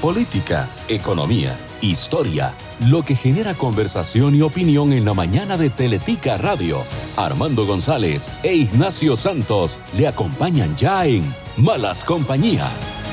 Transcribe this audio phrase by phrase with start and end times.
[0.00, 2.54] política, economía, historia,
[2.88, 6.82] lo que genera conversación y opinión en la mañana de Teletica Radio.
[7.16, 11.22] Armando González e Ignacio Santos le acompañan ya en
[11.58, 13.09] Malas Compañías.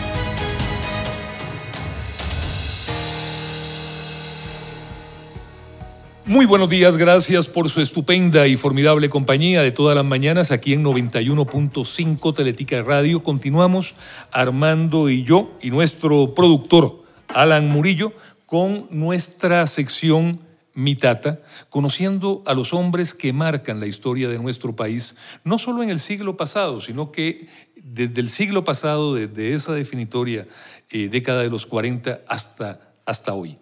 [6.28, 10.73] Muy buenos días, gracias por su estupenda y formidable compañía de todas las mañanas aquí
[10.73, 13.23] en 91.5 Teletica Radio.
[13.23, 13.94] Continuamos
[14.34, 18.12] Armando y yo y nuestro productor Alan Murillo
[18.45, 20.41] con nuestra sección
[20.73, 25.16] Mitata, conociendo a los hombres que marcan la historia de nuestro país,
[25.46, 30.46] no solo en el siglo pasado, sino que desde el siglo pasado, desde esa definitoria
[30.90, 33.57] eh, década de los 40 hasta, hasta hoy.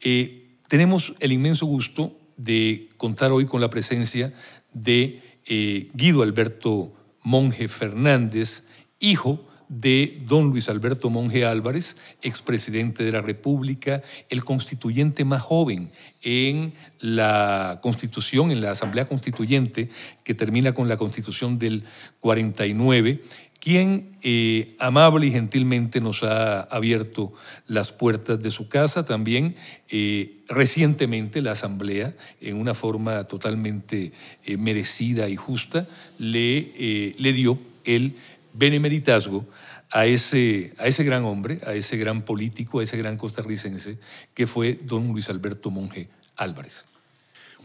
[0.00, 4.32] Eh, tenemos el inmenso gusto de contar hoy con la presencia
[4.72, 8.64] de eh, Guido Alberto Monje Fernández,
[8.98, 15.90] hijo de don Luis Alberto Monje Álvarez, expresidente de la República, el constituyente más joven
[16.22, 19.90] en la Constitución, en la Asamblea Constituyente,
[20.22, 21.84] que termina con la Constitución del
[22.20, 23.22] 49
[23.66, 27.32] quien eh, amable y gentilmente nos ha abierto
[27.66, 29.04] las puertas de su casa.
[29.04, 29.56] También
[29.88, 34.12] eh, recientemente la Asamblea, en una forma totalmente
[34.44, 38.14] eh, merecida y justa, le, le dio el
[38.52, 39.44] benemeritazgo
[39.90, 43.98] a ese, a ese gran hombre, a ese gran político, a ese gran costarricense,
[44.32, 46.84] que fue don Luis Alberto Monge Álvarez.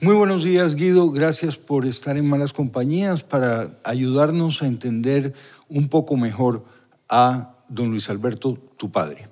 [0.04, 1.12] Muy buenos días, Guido.
[1.12, 5.36] Gracias por estar en Malas Compañías para ayudarnos a entender
[5.72, 6.64] un poco mejor
[7.10, 9.30] a don Luis Alberto, tu padre.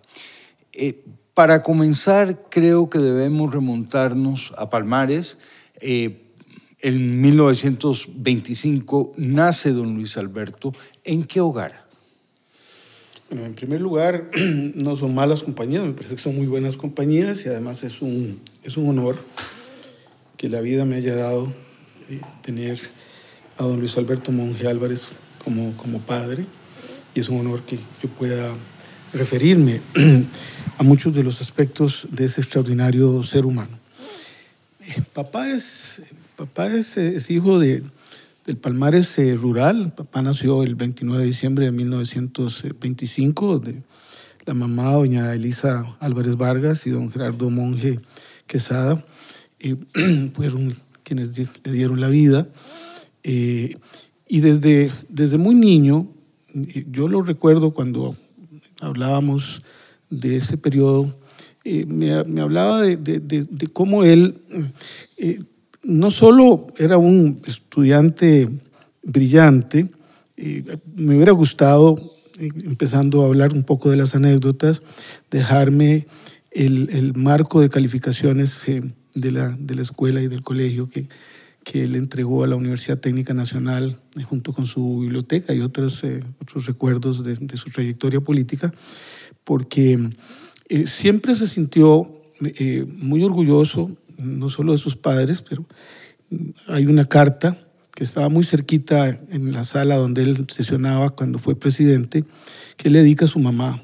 [0.74, 5.38] Eh, para comenzar, creo que debemos remontarnos a Palmares.
[5.82, 6.26] Eh,
[6.82, 10.72] en 1925 nace don Luis Alberto.
[11.04, 11.88] ¿En qué hogar?
[13.30, 14.32] Bueno, en primer lugar,
[14.76, 18.40] no son malas compañías, me parece que son muy buenas compañías y además es un,
[18.64, 19.18] es un honor
[20.38, 21.52] que la vida me haya dado
[22.10, 22.80] eh, tener
[23.58, 26.46] a don Luis Alberto Monge Álvarez como, como padre
[27.16, 28.54] y es un honor que yo pueda
[29.14, 29.82] referirme
[30.78, 33.78] a muchos de los aspectos de ese extraordinario ser humano.
[35.14, 36.02] Papá es,
[36.36, 37.84] papá es, es hijo de,
[38.46, 39.94] del Palmares eh, rural.
[39.96, 43.84] Papá nació el 29 de diciembre de 1925 de
[44.46, 48.00] la mamá, doña Elisa Álvarez Vargas y don Gerardo Monge
[48.48, 49.04] Quesada.
[49.60, 49.76] Eh,
[50.34, 52.48] fueron quienes le dieron la vida.
[53.24, 53.76] Eh,
[54.30, 56.08] y desde, desde muy niño,
[56.92, 58.16] yo lo recuerdo cuando
[58.80, 59.64] hablábamos
[60.12, 61.14] de ese periodo,
[61.66, 64.40] eh, me, hablaba de, cómo él
[65.18, 65.42] eh,
[65.84, 68.48] no solo era un estudiante
[69.02, 69.90] brillante,
[70.38, 72.00] eh, me hubiera gustado,
[72.38, 74.84] empezando a hablar un poco de las anécdotas,
[75.32, 76.06] dejarme
[76.52, 78.64] el, el marco de calificaciones
[79.16, 81.08] de la, de la escuela y del colegio que,
[81.70, 86.04] que él entregó a la Universidad Técnica Nacional eh, junto con su biblioteca y otros,
[86.04, 88.74] eh, otros recuerdos de, su trayectoria política,
[89.44, 90.00] porque
[90.68, 92.12] eh, siempre se sintió
[92.98, 95.64] muy orgulloso, no solo de sus padres, pero
[96.32, 97.56] mm, hay una carta
[97.94, 102.24] que estaba muy cerquita en la sala donde él sesionaba cuando fue presidente,
[102.78, 103.84] que le dedica a su mamá.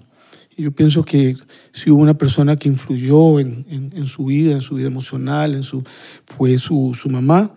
[0.57, 1.35] Y yo pienso que
[1.71, 5.61] si hubo una persona que influyó en, en, su vida, en su vida emocional, en
[5.61, 5.83] su,
[6.25, 7.53] fue su, su mamá.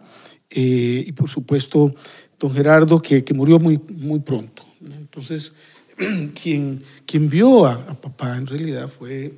[0.51, 1.95] Eh, y por supuesto
[2.39, 4.65] don Gerardo, que, que, murió muy, muy pronto.
[4.81, 5.53] Entonces,
[6.41, 9.35] quien, quien vio a, papá en realidad fue,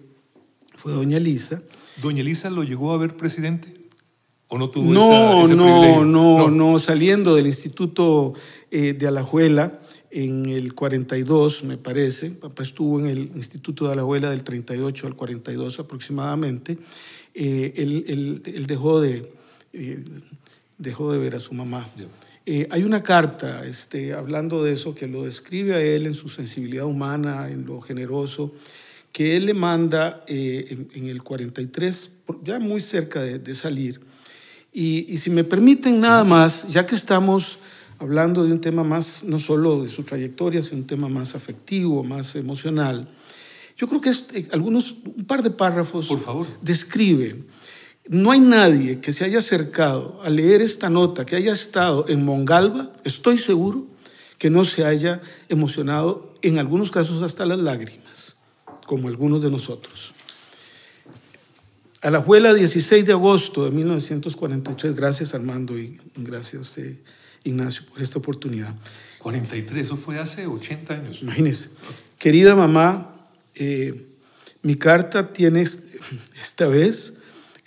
[0.74, 1.62] fue doña Elisa.
[2.02, 3.74] ¿Doña Elisa lo llegó a ver presidente?
[4.48, 8.34] ¿O no tuvo no, esa, no, no, no, saliendo del Instituto
[8.70, 12.30] eh, de Alajuela en el 42, me parece.
[12.32, 16.78] Papá estuvo en el Instituto de Alajuela del 38 al 42 aproximadamente.
[17.32, 19.32] Eh, él, él, él, dejó de,
[20.80, 21.86] dejó de ver a su mamá.
[22.46, 26.28] Eh, hay una carta este, hablando de eso que lo describe a él en su
[26.28, 28.52] sensibilidad humana, en lo generoso,
[29.12, 32.10] que él le manda eh, en, el 43,
[32.42, 34.00] ya muy cerca de, salir.
[34.72, 37.58] Y, si me permiten nada más, ya que estamos
[37.98, 42.02] hablando de un tema más, no solo de su trayectoria, sino un tema más afectivo,
[42.02, 43.08] más emocional,
[43.76, 46.46] yo creo que eh, algunos, un par de párrafos Por favor.
[46.62, 47.46] describen
[48.10, 52.24] no hay nadie que se haya acercado a leer esta nota, que haya estado en
[52.24, 53.86] Mongalva, estoy seguro
[54.36, 58.34] que no se haya emocionado, en algunos casos hasta las lágrimas,
[58.84, 60.12] como algunos de nosotros.
[62.02, 66.98] A la juela 16 de agosto de 1943, gracias Armando y gracias eh,
[67.44, 68.74] Ignacio por esta oportunidad.
[69.20, 71.22] 43, eso fue hace 80 años.
[71.22, 71.68] Imagínense.
[72.18, 73.14] Querida mamá,
[73.54, 74.08] eh,
[74.62, 75.62] Mi carta tiene
[76.40, 77.19] esta vez,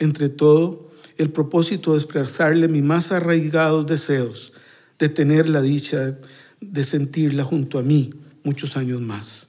[0.04, 4.54] entre todo, el propósito de expresarle mis más arraigados deseos
[5.00, 6.18] de tener la dicha
[6.62, 8.12] de sentirla junto a mí
[8.44, 9.48] muchos años más.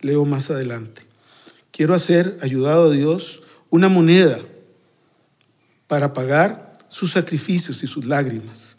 [0.00, 1.02] Leo más adelante.
[1.70, 4.38] Quiero hacer, ayudado a Dios, una moneda
[5.86, 8.76] para pagar sus sacrificios y sus lágrimas.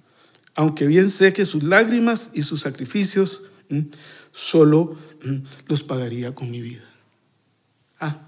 [0.55, 3.43] Aunque bien sé que sus lágrimas y sus sacrificios
[4.31, 4.97] solo
[5.67, 6.83] los pagaría con mi vida.
[7.99, 8.21] Ah,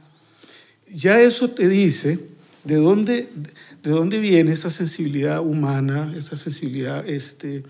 [0.87, 2.29] ya eso te dice
[2.63, 3.29] de dónde,
[3.83, 7.63] de dónde viene esa sensibilidad humana, esa sensibilidad este,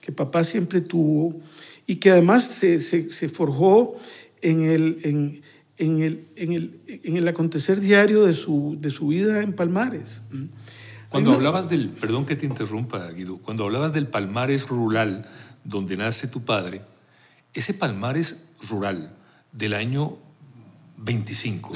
[0.00, 1.40] que papá siempre tuvo
[1.86, 3.96] y que además se, se, forjó
[4.42, 5.42] en el, en,
[5.78, 10.22] en, el, en, el, en el acontecer diario de su, de su vida en Palmares.
[11.08, 15.30] Cuando hablabas del, perdón que te interrumpa, Guido, cuando hablabas del Palmares rural
[15.62, 16.82] donde nace tu padre,
[17.52, 18.36] ese Palmares
[18.68, 19.14] rural
[19.52, 20.18] del año
[20.98, 21.72] 25,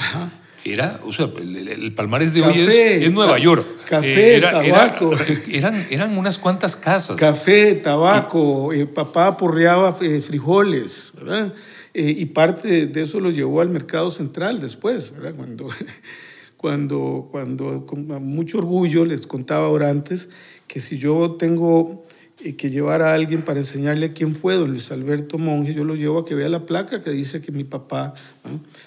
[0.65, 3.67] era, o sea, el, Palmares de hoy es, Nueva York.
[3.87, 5.13] Café, eh, tabaco.
[5.51, 7.17] eran, eran unas cuantas casas.
[7.17, 11.55] Café, tabaco, eh, papá porreaba eh, frijoles, ¿verdad?
[11.95, 15.35] y parte de eso lo llevó al mercado central después, ¿verdad?
[15.35, 15.69] Cuando,
[16.57, 20.29] cuando, cuando con mucho orgullo les contaba ahora antes
[20.69, 22.05] que si yo tengo
[22.39, 26.21] que llevar a alguien para enseñarle quién fue don Luis Alberto Monge, yo lo llevo
[26.21, 28.15] a que vea la placa que dice que mi papá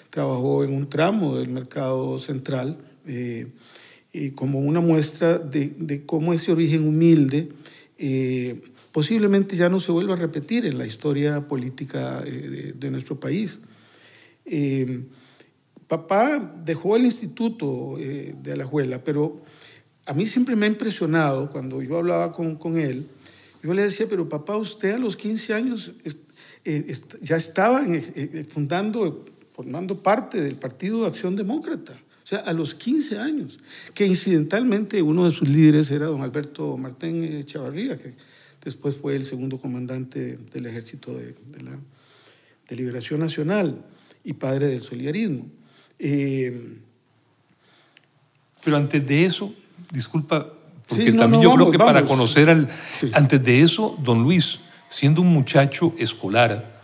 [0.08, 3.48] trabajó en un tramo del mercado central, eh,
[4.12, 7.48] y como una muestra de, de, cómo ese origen humilde
[7.98, 8.60] eh,
[8.92, 13.60] posiblemente ya no se vuelva a repetir en la historia política eh, de, nuestro país.
[15.88, 19.36] papá dejó el instituto de Alajuela, pero
[20.04, 23.06] a mí siempre me ha impresionado cuando yo hablaba con, con él,
[23.62, 25.92] yo le decía, pero papá, usted a los 15 años
[26.64, 31.92] eh, ya estaba eh, eh, fundando, formando parte del Partido Acción Demócrata.
[31.92, 33.60] O sea, a los 15 años.
[33.94, 38.14] Que incidentalmente uno de sus líderes era don Alberto Martín Chavarría, que
[38.64, 41.78] después fue el segundo comandante del Ejército de, la
[42.68, 43.84] de Liberación Nacional
[44.24, 45.46] y padre del solidarismo.
[48.64, 49.52] pero antes de eso,
[49.92, 50.61] disculpa
[50.96, 52.68] porque también yo creo que para conocer al...
[53.12, 56.80] Antes de eso, don Luis, siendo un muchacho escolar,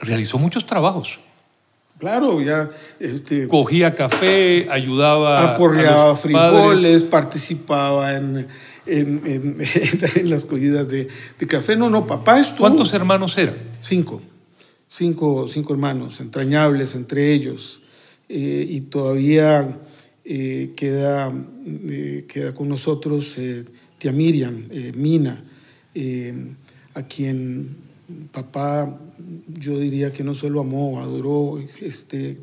[0.00, 1.18] realizó muchos trabajos.
[1.98, 2.70] Claro, ya...
[2.98, 8.48] Este, Cogía café, ayudaba aporreaba frijoles, participaba en,
[8.86, 9.22] en,
[10.16, 11.08] en, las cogidas de,
[11.38, 11.76] de, café.
[11.76, 12.60] No, no, papá estuvo...
[12.60, 13.56] ¿Cuántos hermanos eran?
[13.82, 14.22] Cinco.
[14.88, 17.80] Cinco, cinco hermanos, entrañables entre ellos.
[18.32, 19.76] Eh, y todavía
[20.32, 21.28] eh, queda,
[21.66, 23.64] eh, queda con nosotros eh,
[23.98, 25.42] tía Miriam, Mina,
[26.94, 27.68] a quien
[28.30, 28.96] papá
[29.48, 32.38] yo diría que no solo amó, adoró, este,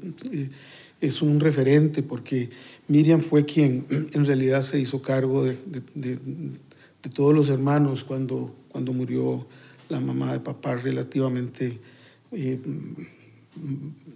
[1.00, 2.50] es un referente porque
[2.90, 5.58] Miriam fue quien en realidad se hizo cargo de,
[5.96, 9.48] de, de todos los hermanos cuando, cuando murió
[9.88, 11.80] la mamá de papá relativamente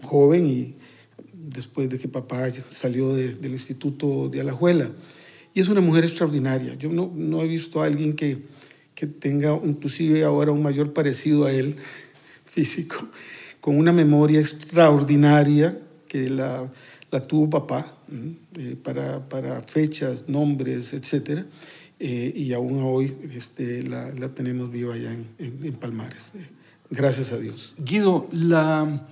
[0.01, 0.75] joven y
[1.49, 4.89] después de que papá salió del instituto de Alajuela.
[5.53, 6.75] Y es una mujer extraordinaria.
[6.75, 8.37] Yo no, no he visto a alguien que,
[8.95, 11.75] que tenga inclusive ahora un mayor parecido a él
[12.45, 13.07] físico,
[13.59, 15.77] con una memoria extraordinaria
[16.07, 16.69] que la,
[17.27, 17.85] tuvo papá
[18.57, 21.45] eh, para, para, fechas, nombres, etc.
[21.99, 26.31] Eh, y aún hoy este, la, la, tenemos viva allá en, en, Palmares.
[26.35, 26.47] Eh,
[26.89, 27.73] gracias a Dios.
[27.77, 29.07] Guido, la,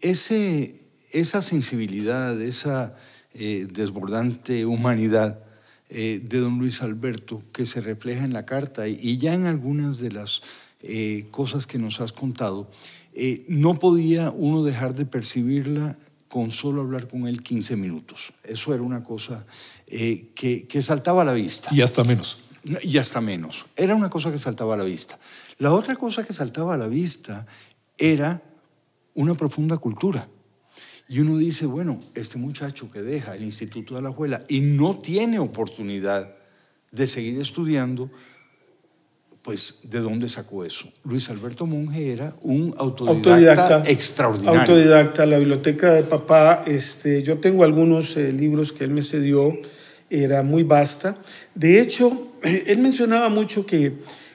[0.00, 0.85] ese
[1.20, 2.94] esa sensibilidad, esa
[3.32, 5.40] eh, desbordante humanidad
[5.88, 9.98] eh, de don Luis Alberto que se refleja en la carta y, ya en algunas
[9.98, 10.42] de las
[10.82, 12.70] eh, cosas que nos has contado,
[13.48, 15.96] no podía uno dejar de percibirla
[16.28, 18.34] con solo hablar con él 15 minutos.
[18.44, 19.46] Eso era una cosa
[19.86, 21.70] que, que saltaba a la vista.
[21.72, 22.36] Y hasta menos.
[22.82, 23.64] Y hasta menos.
[23.74, 25.18] Era una cosa que saltaba a la vista.
[25.56, 27.46] La otra cosa que saltaba a la vista
[27.96, 28.42] era
[29.14, 30.28] una profunda cultura.
[31.08, 34.98] Y uno dice, bueno, este muchacho que deja el Instituto de la Juela y no
[34.98, 36.34] tiene oportunidad
[36.90, 38.10] de seguir estudiando,
[39.42, 40.92] pues ¿de dónde sacó eso?
[41.04, 44.60] Luis Alberto Monge era un autodidacta, extraordinario.
[44.62, 49.56] Autodidacta, la biblioteca de papá, este, yo tengo algunos eh, libros que él me cedió,
[50.10, 51.16] era muy vasta.
[51.54, 53.92] De hecho, él mencionaba mucho que,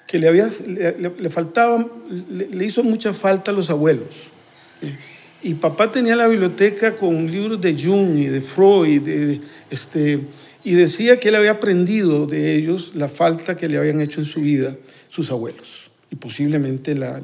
[0.08, 1.86] que le, había, le, faltaba,
[2.30, 4.32] le, hizo mucha falta a los abuelos.
[5.44, 10.20] Y papá tenía la biblioteca con libros de Jung y de Freud, de, este,
[10.64, 14.26] y decía que él había aprendido de ellos la falta que le habían hecho en
[14.26, 14.76] su vida
[15.10, 15.90] sus abuelos.
[16.12, 17.22] Y posiblemente la,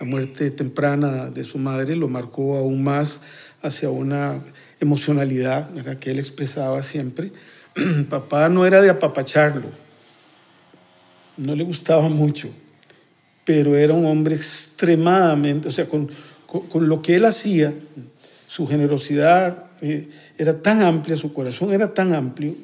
[0.00, 3.22] muerte temprana de su madre lo marcó aún más
[3.62, 4.44] hacia una
[4.78, 7.32] emocionalidad que él expresaba siempre.
[8.10, 9.68] papá no era de apapacharlo,
[11.38, 12.50] no le gustaba mucho,
[13.46, 16.10] pero era un hombre extremadamente, o sea, con,
[16.62, 17.72] con, lo que él hacía,
[18.46, 20.08] su generosidad eh,
[20.38, 22.54] era tan amplia, su corazón era tan amplio,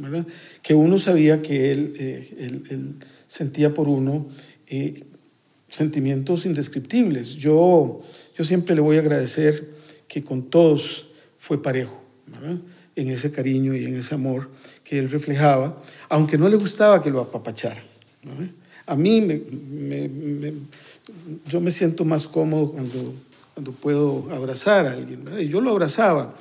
[0.62, 2.94] que uno sabía que él, eh, él,
[3.26, 4.26] sentía por uno
[4.66, 5.02] eh,
[5.68, 7.34] sentimientos indescriptibles.
[7.34, 8.02] Yo,
[8.36, 9.68] yo siempre le voy a agradecer
[10.06, 11.06] que con todos
[11.38, 12.00] fue parejo,
[12.96, 14.50] en ese cariño y en ese amor
[14.84, 17.82] que él reflejaba, aunque no le gustaba que lo apapachara.
[18.86, 19.40] A mí me,
[21.46, 23.14] yo me siento más cómodo cuando,
[23.60, 25.22] cuando puedo abrazar a alguien.
[25.46, 26.34] Yo lo abrazaba,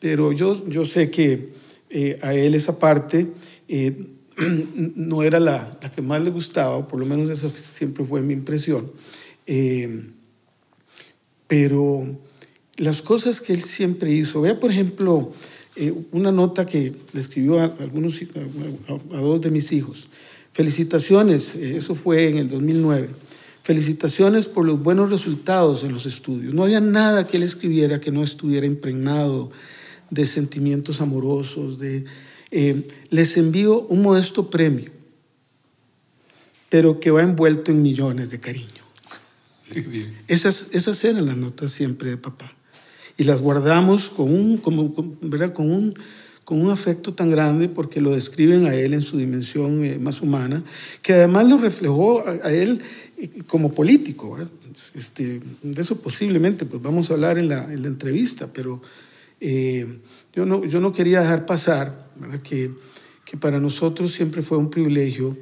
[0.00, 1.50] pero yo, yo sé que
[1.88, 3.28] eh, a él esa parte
[3.68, 4.08] eh,
[4.96, 8.32] no era la, la, que más le gustaba, por lo menos esa siempre fue mi
[8.32, 8.90] impresión.
[9.46, 10.08] Eh,
[11.46, 12.04] pero
[12.78, 15.30] las cosas que él siempre hizo, vea por ejemplo
[16.10, 18.20] una nota que le escribió a, algunos,
[19.12, 20.08] a dos de mis hijos.
[20.52, 23.10] Felicitaciones, eso fue en el 2009.
[23.64, 26.52] Felicitaciones por los buenos resultados en los estudios.
[26.52, 29.50] No había nada que él escribiera que no estuviera impregnado
[30.10, 31.78] de sentimientos amorosos.
[31.78, 32.04] De,
[32.50, 34.90] eh, les envío un modesto premio,
[36.68, 38.84] pero que va envuelto en millones de cariño.
[40.28, 42.52] Esas, esas eran las notas siempre de papá.
[43.16, 45.54] Y las guardamos con un, como, ¿verdad?
[45.54, 45.94] con un
[46.44, 50.20] con un afecto tan grande porque lo describen a él en su dimensión eh, más
[50.20, 50.62] humana,
[51.02, 52.80] que además lo reflejó a, él
[53.16, 54.38] eh, como político.
[54.94, 58.80] Este, de eso posiblemente pues vamos a hablar en la, en la entrevista, pero
[59.40, 59.86] eh,
[60.34, 62.04] yo, no, yo no quería dejar pasar
[62.44, 62.70] Que,
[63.24, 65.36] que para nosotros siempre fue un privilegio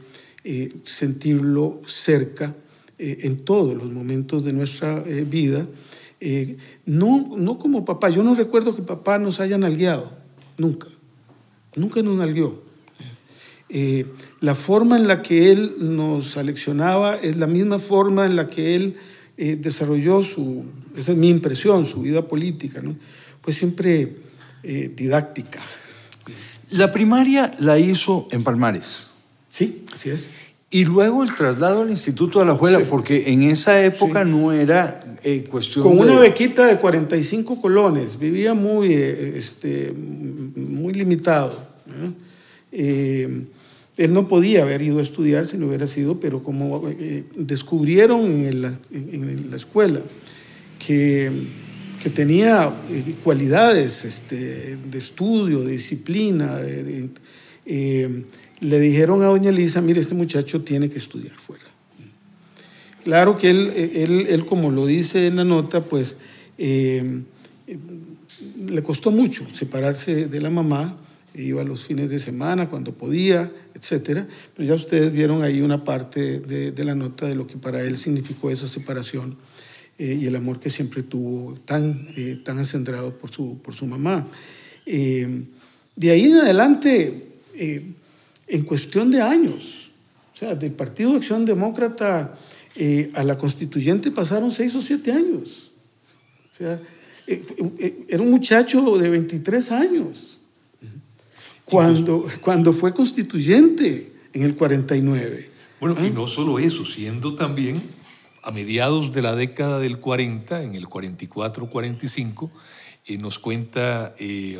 [0.84, 2.54] sentirlo cerca
[2.98, 5.68] en todos los momentos de nuestra vida.
[6.86, 10.10] no, no como papá, yo no recuerdo que papá nos haya nalgueado,
[10.56, 10.91] nunca.
[11.76, 12.62] Nunca nos nalguió.
[13.68, 14.06] Eh,
[14.40, 18.74] la forma en la que él nos aleccionaba es la misma forma en la que
[18.74, 18.96] él
[19.38, 20.64] eh, desarrolló su,
[20.94, 22.96] esa es mi impresión, su vida política, ¿no?
[23.40, 24.16] Pues siempre
[24.62, 25.60] eh, didáctica.
[26.68, 29.06] La primaria la hizo en Palmares.
[29.48, 30.28] Sí, así es.
[30.74, 35.18] Y luego el traslado al Instituto de la Juela, porque en esa época no era
[35.22, 41.58] eh, cuestión Con una bequita de 45 colones, vivía muy, eh, este, muy limitado.
[42.72, 43.44] Eh,
[43.98, 46.82] él no podía haber ido a estudiar si no hubiera sido, pero como
[47.36, 50.00] descubrieron en la, en la escuela
[50.78, 51.30] que,
[52.02, 52.72] que tenía
[53.22, 57.10] cualidades este, de estudio, de disciplina, de,
[58.62, 61.64] le dijeron a doña Elisa, mire, este muchacho tiene que estudiar fuera.
[63.02, 66.16] Claro que él, él, él como lo dice en la nota, pues
[66.58, 67.22] eh,
[68.70, 70.96] le costó mucho separarse de la mamá,
[71.34, 74.26] iba los fines de semana cuando podía, etc.
[74.54, 77.96] Pero ya ustedes vieron ahí una parte de, la nota de lo que para él
[77.96, 79.36] significó esa separación
[79.98, 83.86] eh, y el amor que siempre tuvo tan, eh, tan acendrado por su, por su
[83.86, 84.28] mamá.
[84.86, 87.26] de ahí en adelante
[88.46, 89.90] en cuestión de años.
[90.34, 92.34] O sea, del Partido de Acción Demócrata
[92.74, 95.72] eh, a la constituyente pasaron seis o siete años.
[96.52, 96.80] O sea,
[97.26, 97.44] eh,
[97.78, 100.40] eh, era un muchacho de 23 años
[101.64, 105.50] cuando, cuando fue constituyente en el 49.
[105.80, 106.10] Bueno, y ¿Ah?
[106.10, 107.82] no solo eso, siendo también
[108.42, 112.50] a mediados de la década del 40, en el 44-45,
[113.18, 114.14] nos cuenta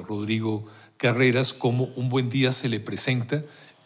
[0.06, 3.44] Rodrigo Carreras cómo un buen día se le presenta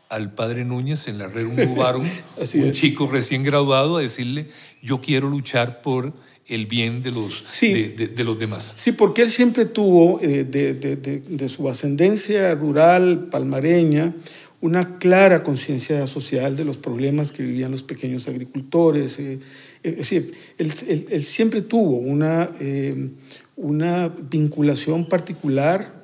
[0.08, 1.46] al padre Núñez en la red
[2.54, 4.48] un chico recién graduado, a decirle,
[4.82, 6.12] yo quiero luchar por
[6.48, 8.75] el bien de los, de, los demás.
[8.76, 14.14] Sí, porque él siempre tuvo, eh, de, su ascendencia rural, palmareña,
[14.60, 19.18] una clara conciencia social de los problemas que vivían los pequeños agricultores.
[19.18, 19.40] Eh,
[19.82, 23.10] es decir, él, siempre tuvo una, eh,
[23.56, 26.02] una vinculación particular.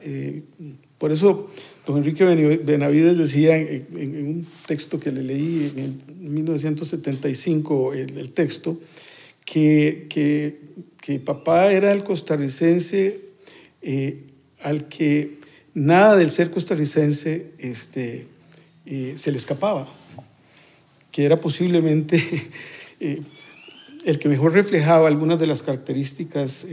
[0.99, 1.49] por eso
[1.87, 3.87] Don Enrique Benavides decía en,
[4.25, 6.01] un texto que le leí en
[6.33, 8.79] 1975, el, texto,
[9.45, 10.07] que,
[11.01, 13.21] que, papá era el costarricense
[13.83, 14.21] eh,
[14.61, 15.39] al que
[15.75, 18.27] nada del ser costarricense este,
[18.87, 19.89] eh, se le escapaba,
[21.11, 22.23] que era posiblemente
[23.01, 23.19] eh,
[24.05, 26.65] el que mejor reflejaba algunas de las características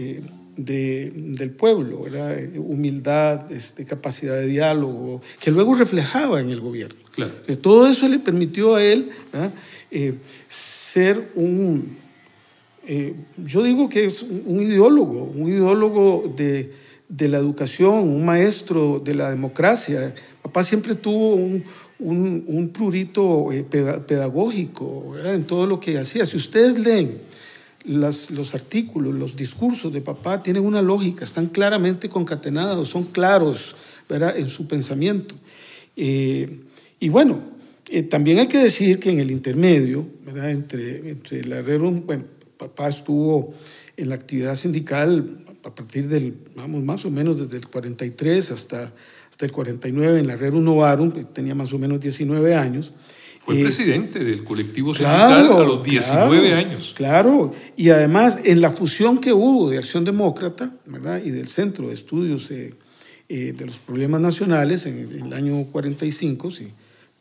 [0.65, 6.99] del pueblo, era humildad, este, capacidad de diálogo, que luego reflejaba en el gobierno.
[7.11, 7.33] Claro.
[7.61, 9.09] Todo eso le permitió a él
[9.91, 10.13] eh,
[10.47, 11.97] ser un,
[12.87, 13.13] eh,
[13.45, 16.73] yo digo que es un ideólogo, un ideólogo de,
[17.07, 20.13] de la educación, un maestro de la democracia.
[20.41, 21.63] Papá siempre tuvo un,
[21.99, 26.25] un, prurito eh, pedagógico en todo lo que hacía.
[26.25, 27.19] Si ustedes leen
[27.86, 33.75] los artículos, los discursos de papá, tienen una lógica, están claramente concatenados, son claros
[34.09, 35.36] en su pensamiento.
[35.95, 36.62] Eh,
[37.00, 37.41] y bueno,
[37.89, 42.25] eh, también hay que decir que en el intermedio, entre, entre la herrero, bueno,
[42.57, 43.53] papá estuvo
[43.98, 48.93] en la actividad sindical a partir del, vamos, más o menos desde el 43 hasta,
[49.29, 52.93] hasta el 49 en la Herrero Novarum, tenía más o menos 19 años.
[53.39, 56.93] Fue eh, presidente del colectivo sindical a los 19 años.
[56.96, 61.22] Claro, y además en la fusión que hubo de Acción Demócrata ¿verdad?
[61.24, 62.74] y del Centro de Estudios eh,
[63.27, 66.67] eh, de los Problemas Nacionales en, en, el año 45, si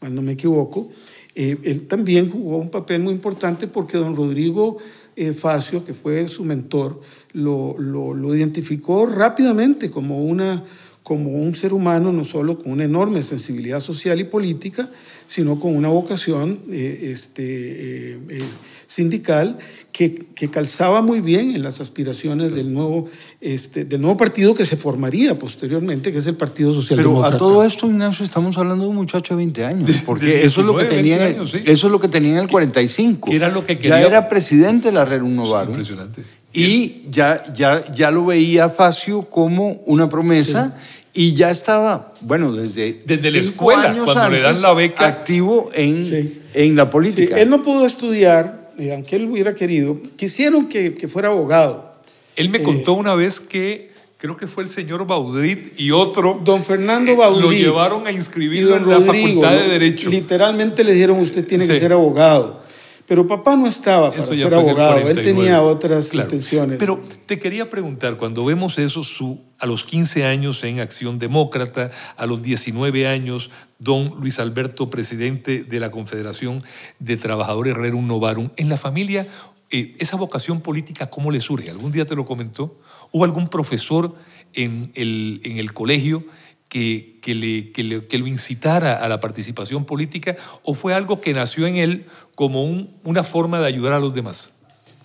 [0.01, 0.91] mal no me equivoco,
[1.35, 4.79] él también jugó un papel muy importante porque don Rodrigo
[5.21, 7.01] eh, Facio, que fue su mentor,
[7.33, 10.63] lo, lo, identificó rápidamente como, una,
[11.09, 14.91] como un ser humano, no solo con una enorme sensibilidad social y política,
[15.27, 18.43] sino con una vocación eh, este, eh,
[18.85, 19.57] sindical
[19.91, 23.09] que, que, calzaba muy bien en las aspiraciones del nuevo,
[23.41, 27.37] este, del nuevo partido que se formaría posteriormente, que es el Partido Socialdemócrata.
[27.37, 30.61] Pero a todo esto, Ignacio, estamos hablando de un muchacho de 20 años, porque eso,
[30.61, 33.31] es lo que tenía, eso es lo que tenía en el 45.
[33.31, 34.03] ¿Qué era lo que quería?
[34.03, 35.71] Ya era presidente de la Red Novaro.
[35.71, 36.23] Impresionante.
[36.53, 40.77] Y ya, ya, ya lo veía Facio como una promesa.
[41.15, 45.07] Y ya estaba, bueno, desde, desde la escuela, cuando le dan la beca.
[45.07, 47.41] Activo en, en la política.
[47.41, 51.97] Él no pudo estudiar eh, aunque él hubiera querido, quisieron que, que fuera abogado.
[52.37, 56.41] Él me contó eh, una vez que creo que fue el señor Baudrit y otro.
[56.45, 57.45] Don Fernando Baudrit.
[57.45, 60.09] lo llevaron a inscribirlo en la Facultad de Derecho.
[60.11, 62.63] Literalmente le dijeron, usted tiene que ser abogado.
[63.07, 66.79] Pero papá no estaba para ser abogado, él tenía otras intenciones.
[66.79, 71.91] Pero te quería preguntar, cuando vemos eso, su, a los 15 años en Acción Demócrata,
[72.17, 76.63] a los 19 años, don Luis Alberto, presidente de la Confederación
[76.99, 79.27] de Trabajadores Rerum Novarum, en la familia,
[79.71, 81.71] eh, esa vocación política, ¿cómo le surge?
[81.71, 82.81] ¿Algún día te lo comentó?
[83.13, 84.15] ¿Hubo algún profesor
[84.55, 86.25] en el, en el colegio
[86.69, 91.67] que, que, le, que, lo incitara a la participación política o fue algo que nació
[91.67, 94.53] en él como un, una forma de ayudar a los demás?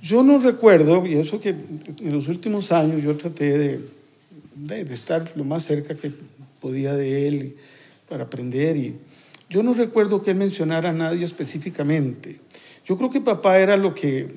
[0.01, 3.81] Yo no recuerdo, y eso que en los últimos años yo traté de,
[4.55, 6.11] de, de estar lo más cerca que
[6.59, 7.55] podía de él
[8.09, 8.97] para aprender y
[9.49, 12.39] yo no recuerdo que él mencionara a nadie específicamente.
[12.85, 14.27] Yo creo que papá era lo que,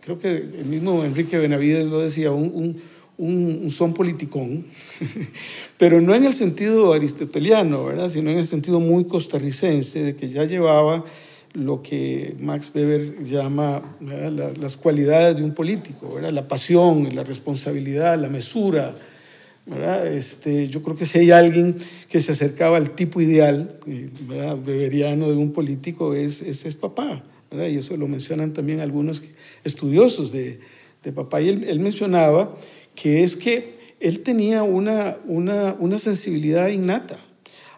[0.00, 2.80] creo que el mismo Enrique Benavides lo decía, un, un
[3.18, 4.64] un, son politicón,
[5.76, 8.08] pero no en el sentido aristoteliano, ¿verdad?
[8.08, 11.04] sino en el sentido muy costarricense, de que ya llevaba
[11.52, 16.30] lo que Max Weber llama las cualidades de un político, ¿verdad?
[16.30, 18.94] la pasión, la responsabilidad, la mesura.
[19.68, 20.06] ¿Verdad?
[20.06, 21.76] Este, yo creo que si hay alguien
[22.08, 23.78] que se acercaba al tipo ideal
[24.26, 24.56] ¿verdad?
[24.56, 27.22] beberiano de un político, es, es, es papá.
[27.50, 27.68] ¿verdad?
[27.68, 29.22] Y eso lo mencionan también algunos
[29.64, 30.60] estudiosos de,
[31.02, 31.40] de papá.
[31.40, 32.54] Y él, él mencionaba
[32.94, 37.18] que es que él tenía una, una, una sensibilidad innata.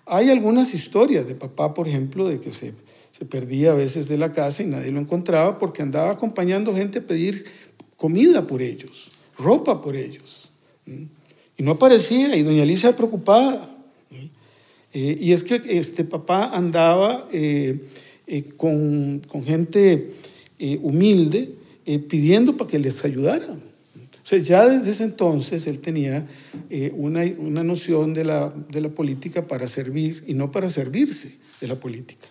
[0.06, 2.74] Hay algunas historias de papá, por ejemplo, de que se,
[3.12, 6.98] se perdía a veces de la casa y nadie lo encontraba porque andaba acompañando gente
[6.98, 7.44] a pedir
[7.96, 10.50] comida por ellos, ropa por ellos.
[11.60, 13.68] Y no aparecía, y doña Alicia preocupada.
[14.94, 17.80] Eh, y es que este papá andaba eh,
[18.26, 20.10] eh, con, con, gente
[20.80, 21.54] humilde
[22.08, 23.70] pidiendo para que les ayudaran
[24.38, 26.26] ya desde ese entonces él tenía
[26.68, 31.34] eh, una, una, noción de la, de la, política para servir y no para servirse
[31.60, 32.28] de la política.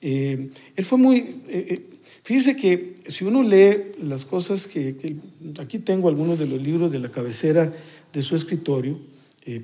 [0.00, 1.36] Eh, él fue muy...
[1.48, 1.86] Eh,
[2.22, 5.16] fíjese que si uno lee las cosas que,
[5.58, 7.72] Aquí tengo algunos de los libros de la cabecera
[8.14, 8.98] de su escritorio,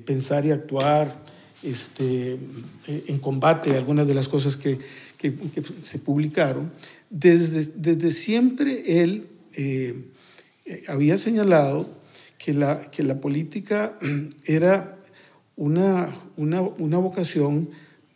[0.05, 1.23] Pensar y Actuar,
[1.63, 2.37] este,
[2.87, 4.77] en combate, algunas de las cosas que,
[5.17, 5.33] que,
[5.81, 6.71] se publicaron,
[7.09, 9.95] desde, desde siempre él eh,
[10.87, 11.87] había señalado
[12.37, 13.97] que la, que la política
[14.45, 14.97] era
[15.55, 17.69] una, una, una vocación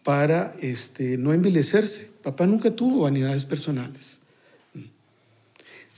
[0.04, 2.10] para este, no envilecerse.
[2.24, 4.22] Papá nunca tuvo vanidades personales.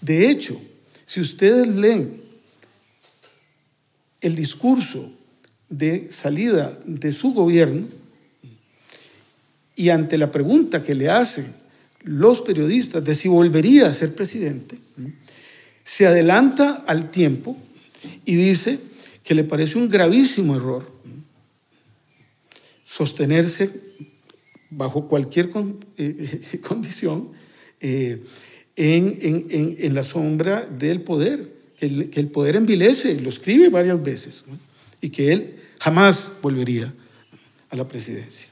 [0.02, 0.60] De hecho,
[1.06, 2.22] si ustedes leen
[4.22, 5.12] el discurso
[5.70, 7.88] de salida de su gobierno
[9.76, 11.54] y ante la pregunta que le hacen
[12.04, 14.78] los periodistas de si volvería a ser presidente,
[15.84, 17.58] se adelanta al tiempo
[18.26, 18.80] y dice
[19.24, 20.90] que le parece un gravísimo error
[22.86, 23.70] sostenerse
[24.70, 25.52] bajo cualquier
[25.98, 27.30] eh, condición
[27.80, 28.24] eh,
[28.76, 34.44] en, la sombra del poder, que el, poder envilece, lo escribe varias veces.
[35.00, 36.94] y que él jamás volvería
[37.70, 38.50] a la presidencia.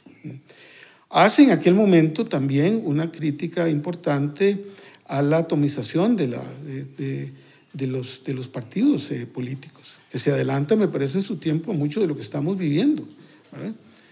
[1.10, 4.66] Hace en aquel momento también una crítica importante
[5.08, 10.76] a la atomización de, la, de, los, de los, partidos eh, políticos, que se adelanta,
[10.76, 13.08] me parece, en su tiempo mucho de lo que estamos viviendo.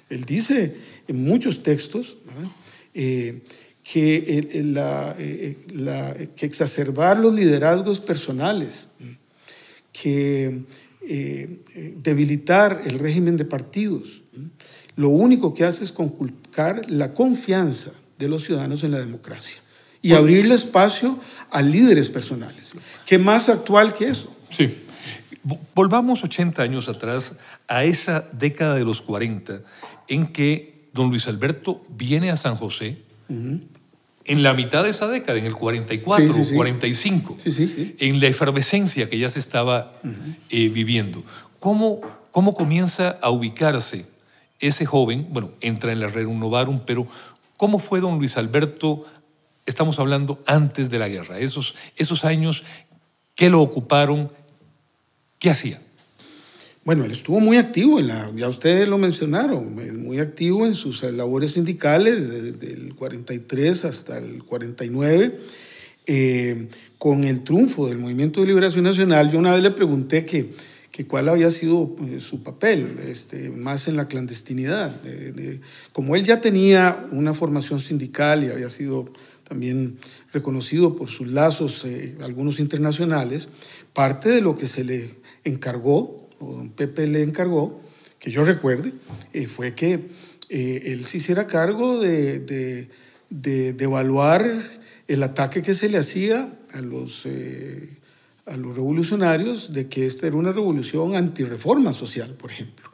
[0.10, 0.76] Él dice
[1.08, 2.18] en muchos textos
[2.94, 3.42] eh,
[3.84, 8.88] que, la, eh, la, que exacerbar los liderazgos personales,
[9.92, 10.62] que
[11.98, 14.22] debilitar el régimen de partidos,
[14.96, 19.64] lo único que hace es conculcar la confianza de los ciudadanos en la democracia
[20.02, 21.18] y abrirle espacio
[21.50, 22.74] a líderes personales.
[23.06, 24.36] ¿Qué más actual que eso?
[24.50, 24.78] Sí.
[25.74, 27.34] Volvamos 80 años atrás
[27.68, 29.62] a esa década de los 40
[30.08, 32.98] en que don Luis Alberto viene a San José
[34.26, 37.38] en la mitad de esa década, en el 44, 45,
[38.00, 39.94] en la efervescencia que ya se estaba
[40.50, 41.24] eh, viviendo.
[41.60, 44.06] ¿Cómo, ¿Cómo comienza a ubicarse
[44.60, 47.08] ese joven, bueno, entra en la Rerum Novarum, pero
[47.58, 49.06] ¿cómo fue don Luis Alberto?
[49.66, 52.64] Estamos hablando antes de la guerra, esos, esos años,
[53.36, 54.32] ¿qué lo ocuparon?
[55.38, 55.82] ¿Qué hacía?
[56.86, 61.02] Bueno, él estuvo muy activo, en la, ya ustedes lo mencionaron, muy activo en sus
[61.04, 65.38] labores sindicales desde el 43 hasta el 49.
[66.06, 66.68] Eh,
[66.98, 70.50] con el triunfo del Movimiento de Liberación Nacional, yo una vez le pregunté que
[70.94, 74.96] que cuál había sido eh, su papel, este, más en la clandestinidad.
[75.92, 79.06] como él ya tenía una formación sindical y había sido
[79.44, 79.98] también
[80.32, 83.50] reconocido por sus lazos, eh, algunos internacionales,
[83.92, 86.23] parte de lo que se le encargó,
[86.76, 87.82] Pepe le encargó,
[88.20, 88.94] que yo recuerde,
[89.34, 90.00] eh, fue que
[90.50, 92.40] él se hiciera cargo de,
[93.30, 94.46] de, evaluar
[95.08, 97.26] el ataque que se le hacía a los
[98.46, 102.90] a los revolucionarios de que esta era una revolución antirreforma social, por ejemplo.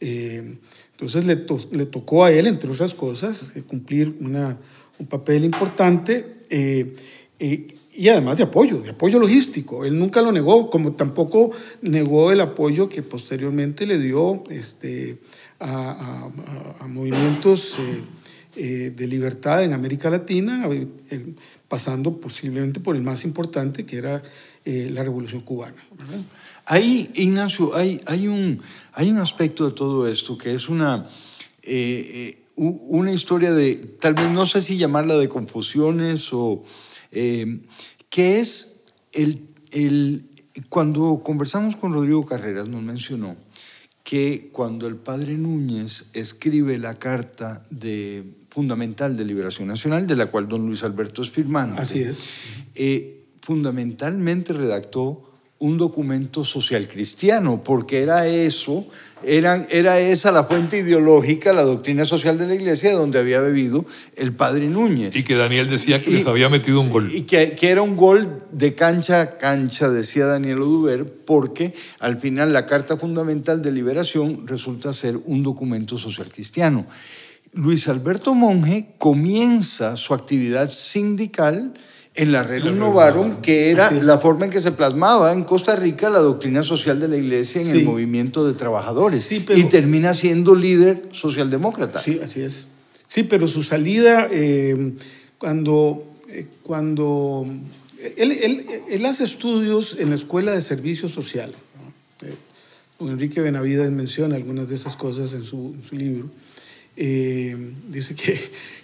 [0.00, 0.58] Eh,
[0.92, 4.58] entonces le, le, tocó a él, entre otras cosas, eh, cumplir una,
[4.98, 6.94] un papel importante eh,
[7.92, 9.84] y además de apoyo, de apoyo logístico.
[9.84, 11.50] Él nunca lo negó, como tampoco
[11.82, 15.18] negó el apoyo que posteriormente le dio este,
[15.58, 16.28] a,
[16.78, 17.76] a, a movimientos
[18.54, 20.68] de libertad en América Latina,
[21.68, 24.22] pasando posiblemente por el más importante, que era
[24.64, 25.82] eh, la Revolución Cubana.
[26.66, 28.60] Ahí, Ignacio, hay, hay, un,
[28.92, 31.06] hay un aspecto de todo esto que es una,
[31.62, 36.62] eh, eh, una historia de, tal vez no sé si llamarla de confusiones o,
[37.10, 38.80] que es
[39.12, 40.24] el, el,
[40.68, 43.36] cuando conversamos con Rodrigo Carreras nos mencionó
[44.04, 50.26] que cuando el padre Núñez escribe la carta de, fundamental de Liberación Nacional, de la
[50.26, 52.24] cual don Luis Alberto es firmante, Así es.
[53.40, 58.86] fundamentalmente redactó un documento social cristiano, porque era eso,
[59.22, 63.84] era, era esa la fuente ideológica, la doctrina social de la iglesia, donde había bebido
[64.16, 65.14] el padre Núñez.
[65.16, 67.10] Y que Daniel decía que les había metido un gol.
[67.12, 72.18] Y que, que, era un gol de cancha a cancha, decía Daniel Oduber, porque al
[72.18, 76.86] final la Carta Fundamental de Liberación resulta ser un documento social cristiano.
[77.52, 81.74] Luis Alberto Monge comienza su actividad sindical
[82.20, 86.10] en la Rerum Novarum, que era la forma en que se plasmaba en Costa Rica
[86.10, 89.32] la doctrina social de la iglesia en el movimiento de trabajadores.
[89.32, 92.02] y termina siendo líder socialdemócrata.
[92.02, 92.66] Sí, así es.
[93.06, 94.92] Sí, pero su salida, eh,
[95.38, 97.46] cuando, eh, cuando
[98.18, 101.54] él, hace estudios en la Escuela de Servicio Social.
[102.20, 102.34] Eh,
[103.00, 106.28] Enrique Benavides menciona algunas de esas cosas en su, libro.
[106.94, 108.38] dice que,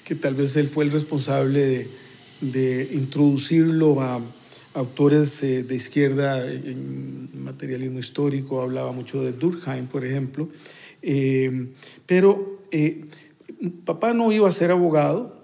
[0.05, 2.06] que tal vez él fue el responsable de
[2.41, 4.21] de introducirlo a
[4.77, 10.49] autores eh, de izquierda en materialismo histórico, hablaba mucho de Durkheim, por ejemplo,
[11.01, 11.69] eh,
[12.05, 13.07] pero eh,
[13.85, 15.35] papá no iba a ser abogado,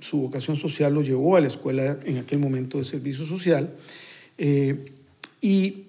[0.00, 3.74] su vocación social lo llevó a la escuela en aquel momento de servicio social,
[5.42, 5.84] y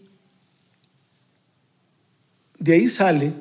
[2.60, 3.32] de ahí sale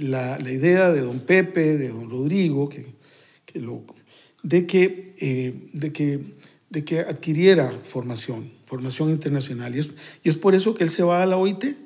[0.00, 2.86] la, idea de don Pepe, de don Rodrigo, que,
[3.46, 3.84] que lo
[4.42, 6.20] de que, eh, de que,
[6.70, 9.74] de que adquiriera formación, formación internacional.
[9.74, 9.88] Y es,
[10.22, 11.76] y es por eso que él se va a la OIT.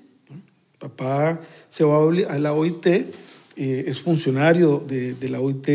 [0.78, 3.04] Papá se va a la OIT, eh,
[3.56, 5.68] es funcionario de, de, la OIT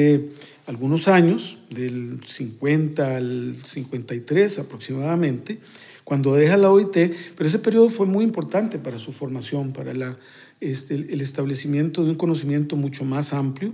[0.66, 5.60] algunos años, del 50 al 53 aproximadamente,
[6.04, 10.18] cuando deja la OIT, pero ese periodo fue muy importante para su formación, para la,
[10.60, 13.74] este, el establecimiento de un conocimiento mucho más amplio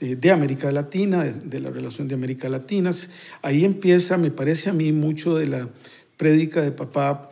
[0.00, 2.90] eh, de América Latina, de, la relación de América Latina.
[3.42, 5.68] Ahí empieza, me parece a mí, mucho de la
[6.16, 7.30] prédica de papá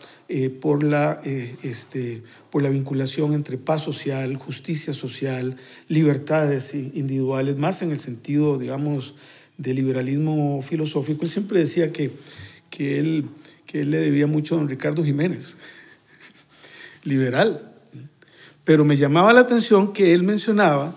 [0.60, 1.20] por, la,
[1.62, 5.56] este, por la vinculación entre paz social, justicia social,
[5.88, 9.14] libertades individuales, más en el sentido, digamos,
[9.60, 11.22] de liberalismo filosófico.
[11.22, 12.10] Él siempre decía que,
[12.70, 13.26] que, él,
[13.66, 15.56] que él le debía mucho a don Ricardo Jiménez,
[17.04, 17.69] liberal.
[18.64, 20.94] Pero me llamaba la atención que él mencionaba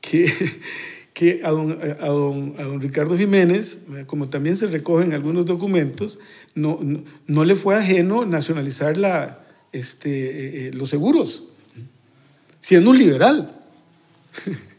[0.00, 0.32] que,
[1.14, 6.18] que a don, a, don, Ricardo Jiménez, como también se recoge en algunos documentos,
[6.54, 6.78] no,
[7.26, 9.40] no, le fue ajeno nacionalizar la,
[9.72, 11.44] este, eh, eh, los seguros,
[12.60, 13.50] siendo un liberal.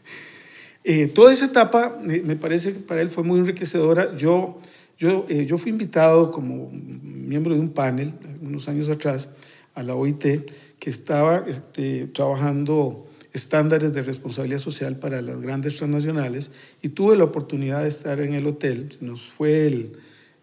[0.84, 4.16] Eh, toda esa etapa me parece que para él fue muy enriquecedora.
[4.16, 4.58] Yo,
[4.98, 9.28] yo, yo fui invitado como miembro de un panel unos años atrás
[9.74, 10.24] a la OIT
[10.78, 16.50] que estaba este, trabajando estándares de responsabilidad social para las grandes transnacionales
[16.82, 19.92] y tuve la oportunidad de estar en el hotel, nos fue el,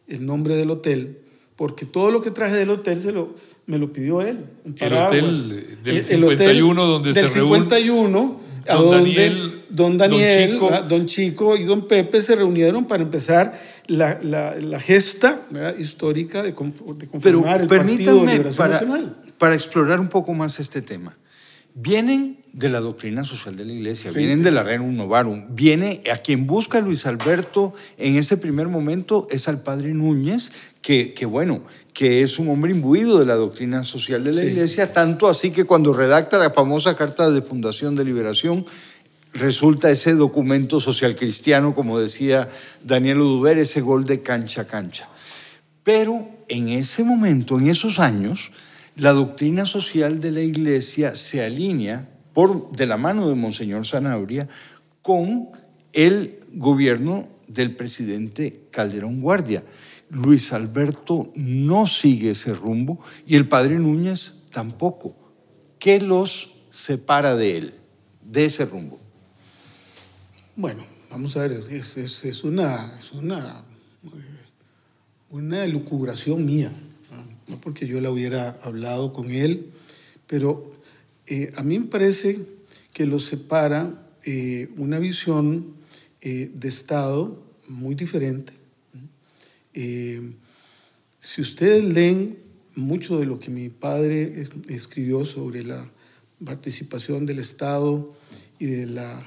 [0.08, 1.20] el nombre del hotel,
[1.56, 4.46] porque todo lo que traje del hotel se lo, me lo pidió él.
[4.80, 11.56] el hotel del 51 donde se 51, a don Daniel, don, Daniel don Chico.
[11.56, 15.42] y don Pepe se reunieron para empezar la, la, la gesta
[15.78, 19.16] histórica de, de conformar el Partido de Liberación para, Nacional.
[19.38, 21.18] Para explorar un poco más este tema.
[21.74, 26.20] Vienen de la doctrina social de la Iglesia, vienen de la Rerum Novarum, viene a
[26.20, 31.64] quien busca Luis Alberto en ese primer momento es al padre Núñez, que, que bueno,
[31.94, 35.66] que es un hombre imbuido de la doctrina social de la Iglesia, tanto así que
[35.66, 38.66] cuando redacta la famosa Carta de Fundación de Liberación,
[39.34, 42.50] resulta ese documento social cristiano, como decía
[42.84, 45.10] Daniel Uduber, ese gol de cancha a cancha.
[45.84, 48.52] Pero en ese momento, en esos años,
[48.96, 52.10] la doctrina social de la Iglesia se alinea
[52.72, 54.48] de la mano de Monseñor Zanabria
[55.02, 55.50] con
[55.94, 59.64] el gobierno del presidente Calderón Guardia.
[60.10, 65.16] Luis Alberto no sigue ese rumbo y el padre Núñez tampoco.
[65.80, 67.74] ¿Qué los separa de él,
[68.24, 69.00] de ese rumbo?
[70.56, 73.64] Bueno, vamos a ver, es, es, una, es una,
[75.30, 76.72] una elucubración mía
[77.48, 79.72] no porque yo la hubiera hablado con él,
[80.28, 80.72] pero
[81.28, 82.40] eh, a mí me parece
[82.94, 85.74] que lo separa eh, una visión
[86.22, 88.54] eh, de Estado muy diferente.
[89.74, 92.38] si ustedes leen
[92.76, 95.86] mucho de lo que mi padre escribió sobre la
[96.44, 98.14] participación del Estado
[98.60, 99.24] y de, la,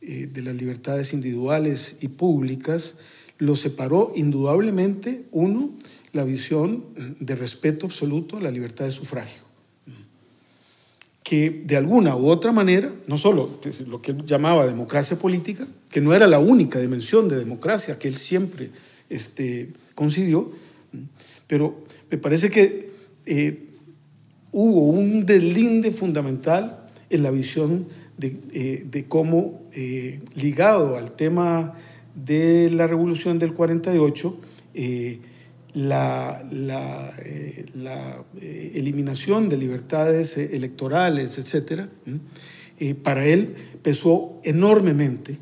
[0.00, 2.94] de las libertades individuales y públicas,
[3.38, 5.74] lo separó indudablemente, uno,
[6.14, 6.84] la visión
[7.18, 9.42] de respeto absoluto a la libertad de sufragio,
[11.24, 16.00] que de alguna u otra manera, no solo lo que él llamaba democracia política, que
[16.00, 18.70] no era la única dimensión de democracia que él siempre
[19.10, 20.52] este, concibió,
[21.48, 22.90] pero me parece que
[23.26, 23.66] eh,
[24.52, 31.74] hubo un deslinde fundamental en la visión de, eh, cómo, eh, ligado al tema
[32.14, 34.38] de la revolución del 48,
[35.74, 41.88] la, la, eh, la eh, eliminación de libertades eh, electorales, etc.,
[43.04, 45.38] para él pesó enormemente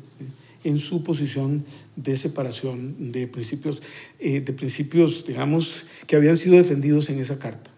[0.63, 1.65] en su posición
[1.95, 3.81] de separación de principios,
[4.19, 7.71] de principios, digamos, que habían sido defendidos en esa carta.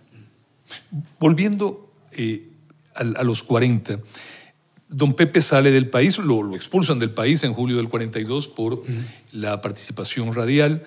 [1.19, 1.89] Volviendo
[2.95, 4.01] a, a, los 40,
[4.89, 8.83] don Pepe sale del país, lo, lo, expulsan del país en julio del 42 por
[9.31, 10.83] la participación radial.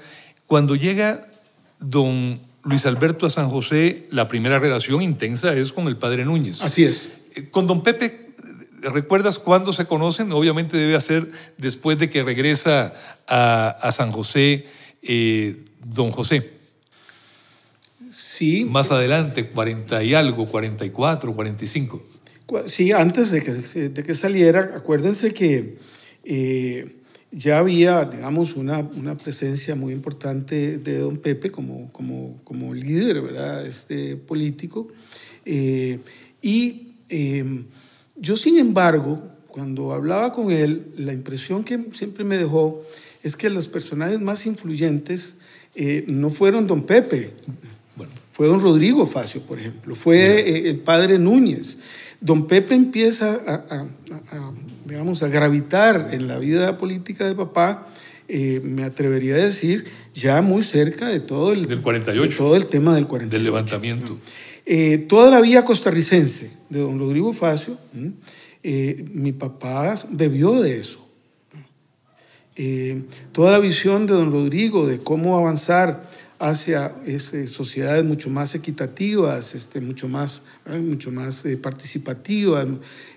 [0.46, 1.26] Cuando llega
[1.80, 6.60] don Luis Alberto a San José, la primera relación intensa es con el padre Núñez.
[6.62, 7.12] Así es.
[7.34, 8.30] Eh, con don Pepe,
[8.82, 10.32] ¿recuerdas cuándo se conocen?
[10.32, 12.92] Obviamente debe ser después de que regresa
[13.26, 14.66] a, San José
[15.02, 16.58] eh, don José.
[18.10, 18.64] Sí.
[18.64, 22.02] Más adelante, 40 y algo, 44, 45.
[22.66, 25.76] Sí, antes de que, de que saliera, acuérdense que
[26.24, 26.96] eh,
[27.30, 33.20] ya había, digamos, una, una, presencia muy importante de don Pepe como, como, como líder
[33.20, 33.66] ¿verdad?
[33.66, 34.88] Este, político.
[35.44, 35.98] Eh,
[36.40, 37.64] y eh,
[38.16, 42.82] yo, sin embargo, cuando hablaba con él, la impresión que siempre me dejó
[43.22, 45.34] es que los personajes más influyentes
[45.74, 47.32] eh, no fueron don Pepe,
[47.96, 48.12] bueno.
[48.32, 51.78] fue don Rodrigo Facio, por ejemplo, fue el padre Núñez.
[52.20, 54.52] Don Pepe empieza a,
[54.88, 57.86] digamos, a gravitar en la vida política de papá,
[58.26, 62.66] eh, me atrevería a decir, ya muy cerca de todo el, del 48, todo el
[62.66, 63.36] tema del 48.
[63.36, 64.18] Del levantamiento.
[64.66, 67.78] Eh, toda la vía costarricense de don Rodrigo Facio,
[68.62, 71.04] eh, mi papá bebió de eso.
[73.30, 79.54] toda la visión de don Rodrigo de cómo avanzar hacia este, sociedades mucho más equitativas,
[79.54, 82.66] este, mucho más, mucho más eh, participativas,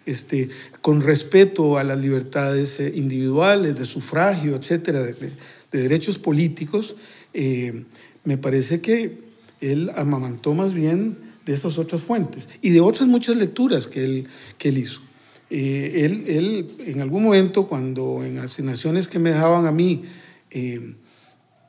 [0.05, 0.49] este,
[0.81, 5.31] con respeto a las libertades eh, individuales, de sufragio, etcétera, de,
[5.71, 6.95] derechos políticos,
[7.33, 7.85] eh,
[8.25, 9.19] me parece que
[9.61, 14.27] él amamantó más bien de esas otras fuentes y de otras muchas lecturas que él,
[14.57, 15.01] que él hizo.
[15.49, 20.03] él, él, en algún momento, cuando en asignaciones que me dejaban a mí,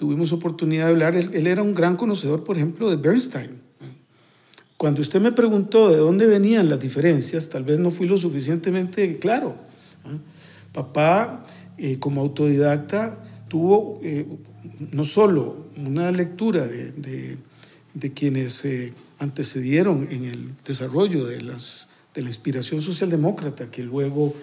[0.02, 3.50] tuvimos oportunidad de hablar, él, era un gran conocedor, por ejemplo, de Bernstein.
[4.76, 9.20] Cuando usted me preguntó de dónde venían las diferencias, tal vez no fui lo suficientemente
[9.20, 9.54] claro.
[10.72, 11.46] Papá,
[11.78, 14.26] eh, como autodidacta, tuvo eh,
[14.90, 17.36] no solo una lectura de,
[17.94, 24.34] de, quienes eh, antecedieron en el desarrollo de, las, de la inspiración socialdemócrata, que luego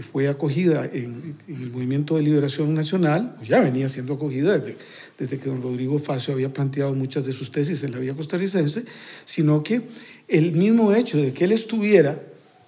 [0.00, 4.76] fue acogida en, el Movimiento de Liberación Nacional, pues ya venía siendo acogida desde,
[5.18, 8.84] desde que don Rodrigo Facio había planteado muchas de sus tesis en la vía costarricense,
[9.26, 9.82] sino que
[10.28, 12.18] el mismo hecho de que él estuviera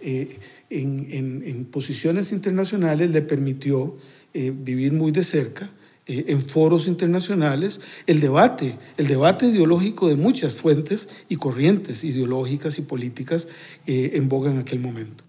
[0.00, 3.96] eh, en, en, posiciones internacionales le permitió
[4.34, 5.70] eh, vivir muy de cerca
[6.06, 12.78] eh, en foros internacionales el debate, el debate ideológico de muchas fuentes y corrientes ideológicas
[12.78, 13.48] y políticas
[13.87, 15.24] en boga en aquel momento.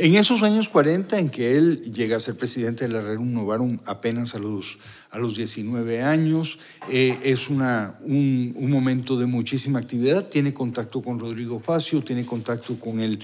[0.00, 4.36] En esos años 40 en que él llega a ser presidente de la Renovaron apenas
[4.36, 4.78] a los,
[5.10, 11.18] a los 19 años, eh, es una, un, momento de muchísima actividad, tiene contacto con
[11.18, 13.18] Rodrigo Facio, tiene contacto con el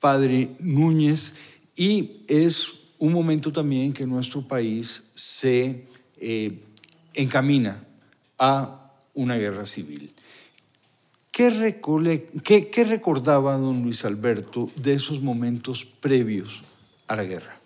[0.00, 1.34] padre Núñez
[1.76, 2.66] y es
[2.98, 5.84] un momento también que nuestro país se
[6.16, 6.58] eh,
[7.14, 7.84] encamina
[8.38, 10.12] a una guerra civil.
[11.38, 16.62] ¿Qué, recordaba don Luis Alberto de esos momentos previos
[17.06, 17.60] a la guerra?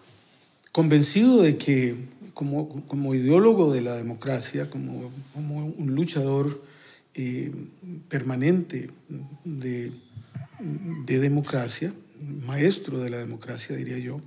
[0.73, 1.97] Convencido de que
[2.35, 6.63] como, ideólogo de la democracia, como, un luchador
[7.15, 7.51] eh,
[8.11, 8.91] permanente
[9.45, 9.91] de,
[11.07, 11.95] democracia,
[12.47, 14.21] maestro de la democracia, diría yo,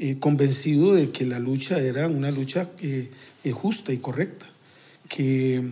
[0.00, 3.08] eh, convencido de que la lucha era una lucha eh,
[3.52, 4.50] justa y correcta,
[5.08, 5.62] que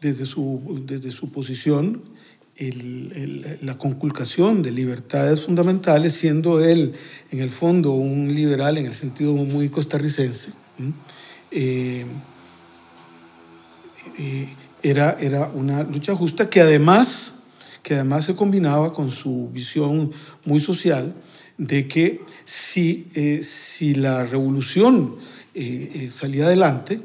[0.00, 2.13] desde su, desde su posición
[2.56, 6.92] la conculcación de libertades fundamentales, siendo él
[7.32, 10.50] en el fondo un liberal en el sentido muy costarricense,
[11.50, 12.06] eh,
[14.18, 14.48] eh,
[14.82, 17.34] era, era una lucha justa que además,
[17.82, 20.12] que además se combinaba con su visión
[20.44, 21.12] muy social
[21.58, 25.16] de que si, eh, si la revolución
[26.12, 27.00] salía adelante,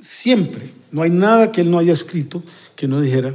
[0.00, 2.42] siempre, no hay nada que él no haya escrito
[2.74, 3.34] que no dijera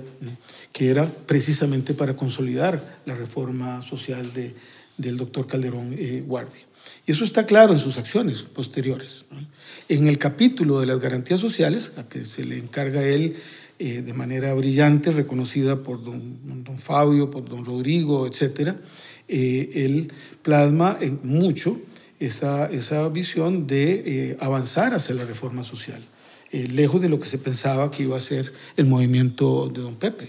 [0.77, 4.53] que era precisamente para consolidar la reforma social de,
[4.95, 6.61] del doctor Calderón eh, Guardia.
[7.07, 9.25] Y eso está claro en sus acciones posteriores.
[9.89, 13.37] En el capítulo de las garantías sociales, a que se le encarga él
[13.79, 18.75] eh, de manera brillante, reconocida por don, don, Fabio, por don Rodrigo, etc.,
[19.27, 20.13] eh, él
[20.43, 21.79] plasma en mucho
[22.19, 26.03] esa, esa visión de avanzar hacia la reforma social,
[26.51, 30.27] lejos de lo que se pensaba que iba a ser el movimiento de don Pepe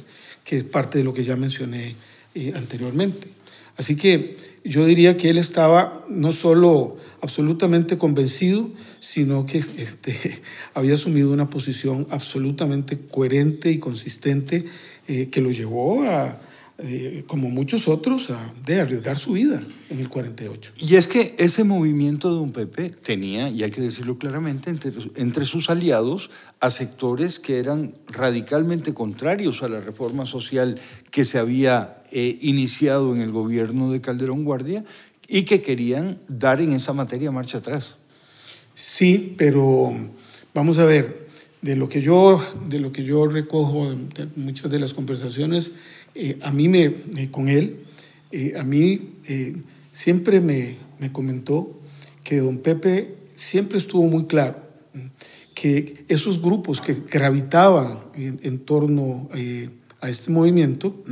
[0.48, 1.94] que es parte de lo que ya mencioné
[2.34, 3.28] eh, anteriormente.
[3.76, 10.40] Así que yo diría que él estaba no solo absolutamente convencido, sino que este,
[10.74, 14.64] había asumido una posición absolutamente coherente y consistente
[15.06, 16.40] eh, que lo llevó a,
[16.80, 19.60] eh, como muchos otros, a, de arriesgar su vida
[19.90, 20.74] en el 48.
[20.78, 24.92] Y es que ese movimiento de un Pepe tenía, y hay que decirlo claramente, entre,
[25.16, 31.38] entre sus aliados a sectores que eran radicalmente contrarios a la reforma social que se
[31.38, 34.84] había eh, iniciado en el gobierno de Calderón Guardia
[35.26, 37.96] y que querían dar en esa materia marcha atrás.
[38.74, 39.92] Sí, pero
[40.54, 41.26] vamos a ver,
[41.60, 45.72] de lo que yo, de lo que yo recojo de muchas de las conversaciones,
[46.14, 47.84] eh, a mí me, con él,
[48.30, 49.54] eh, a mí eh,
[49.92, 51.80] siempre me, me, comentó
[52.24, 54.56] que don Pepe siempre estuvo muy claro
[55.54, 59.28] que esos grupos que gravitaban en, torno
[60.00, 61.02] a este movimiento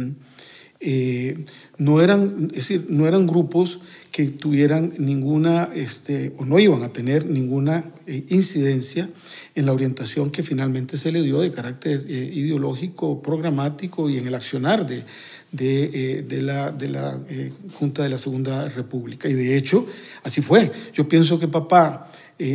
[1.78, 6.88] no, eran, es decir, no eran grupos que tuvieran ninguna, este, o no iban a
[6.88, 9.10] tener ninguna incidencia
[9.54, 14.26] en la orientación que finalmente se le dio de carácter eh, ideológico, programático y en
[14.26, 15.04] el accionar de,
[15.52, 19.28] de, eh, la, de la eh, Junta de la Segunda República.
[19.28, 19.86] Y de hecho,
[20.22, 20.72] así fue.
[20.94, 22.10] Yo pienso que papá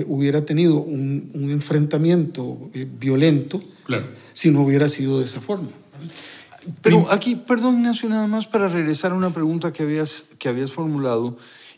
[0.08, 2.70] hubiera tenido un, un enfrentamiento
[3.00, 3.60] violento
[4.32, 5.70] si no hubiera sido de esa forma.
[6.82, 10.72] Pero aquí, perdón Ignacio, nada más para regresar a una pregunta que habías, que habías
[10.72, 11.38] formulado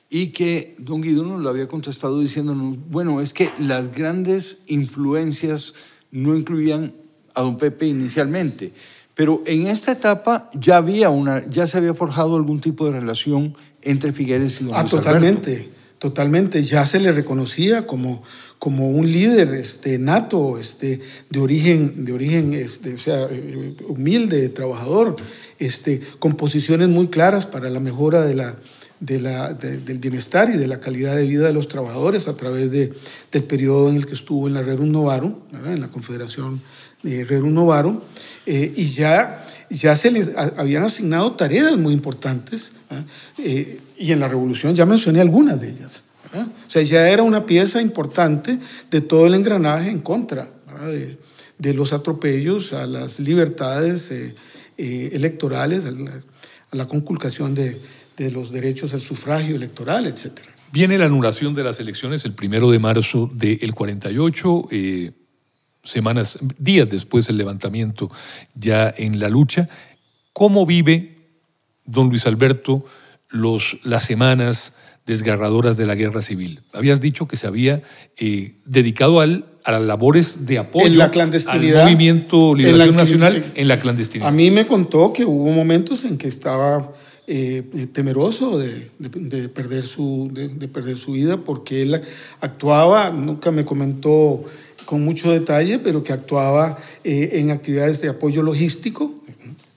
[0.09, 5.73] y que don Guido nos lo había contestado diciéndonos, bueno, es que las grandes influencias
[6.11, 6.93] no incluían
[7.33, 8.73] a don Pepe inicialmente.
[9.15, 13.55] Pero en esta etapa ya había una, ya se había forjado algún tipo de relación
[13.81, 15.71] entre Figueres y don Ah, Luis totalmente, Alberto.
[15.99, 16.63] totalmente.
[16.63, 18.23] Ya se le reconocía como,
[18.63, 24.47] como un líder este, nato, este, de origen, de origen este, o sea, eh, humilde,
[24.47, 25.17] trabajador,
[25.59, 28.55] este, con posiciones muy claras para la mejora de la,
[29.01, 32.37] de la, de- del bienestar y de la calidad de vida de los trabajadores a
[32.37, 32.93] través de,
[33.33, 35.35] del periodo en el que estuvo en la Rerum Novarum,
[35.65, 36.61] en la Confederación
[37.03, 37.99] de Rerum Novarum,
[38.45, 42.71] eh, y ya, ya se les a- habían asignado tareas muy importantes.
[43.39, 46.05] Eh, y en la Revolución ya mencioné algunas de ellas.
[46.73, 48.57] O sea, ya era una pieza importante
[48.89, 50.49] de todo el engranaje en contra
[51.59, 54.33] de, los atropellos a las libertades eh,
[54.79, 57.79] eh, electorales, a la, a conculcación de,
[58.31, 60.49] los derechos al sufragio electoral, etcétera.
[60.71, 65.11] Viene la anulación de las elecciones el primero de marzo del 48, eh,
[65.83, 68.09] semanas, días después del levantamiento
[68.55, 69.69] ya en la lucha.
[70.33, 71.17] ¿Cómo vive
[71.85, 72.83] don Luis Alberto
[73.29, 74.73] los, las semanas
[75.05, 76.61] desgarradoras de la guerra civil?
[76.73, 77.81] Habías dicho que se había
[78.17, 81.81] eh, dedicado al, a las labores de apoyo En la clandestinidad.
[81.81, 84.29] al movimiento En Liberación la- Nacional en la clandestinidad.
[84.29, 86.91] A mí me contó que hubo momentos en que estaba
[87.27, 92.01] eh, temeroso de, de- de perder su, de, de perder su vida porque él
[92.41, 94.43] actuaba, nunca me comentó
[94.85, 99.13] con mucho detalle, pero que actuaba eh, en actividades de apoyo logístico,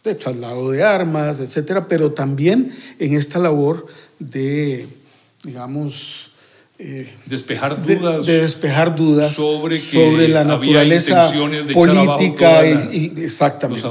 [0.02, 3.86] de traslado de armas, etcétera, pero también en esta labor
[4.18, 4.86] de,
[5.44, 6.30] digamos,
[6.78, 8.26] eh, Despejar de, dudas.
[8.26, 13.82] de despejar dudas sobre que sobre la naturaleza de política toda y, la- y- exactamente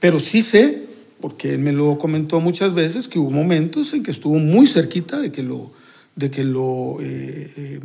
[0.00, 0.82] pero sí sé
[1.20, 5.18] porque él me lo comentó muchas veces que hubo momentos en que estuvo muy cerquita
[5.18, 5.72] de que lo
[6.14, 7.80] de que lo eh, eh,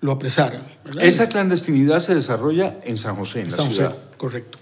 [0.00, 1.04] lo apresaran ¿verdad?
[1.04, 3.96] Esa clandestinidad se desarrolla en San José, en la San José, ciudad.
[4.16, 4.58] correcto.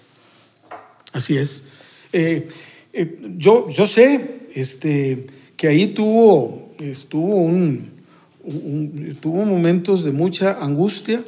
[1.13, 1.65] Así es.
[2.15, 2.49] Eh,
[2.95, 5.27] eh, yo, yo sé este,
[5.57, 7.91] que ahí tuvo, estuvo un,
[8.45, 11.25] un- tuvo momentos de mucha angustia.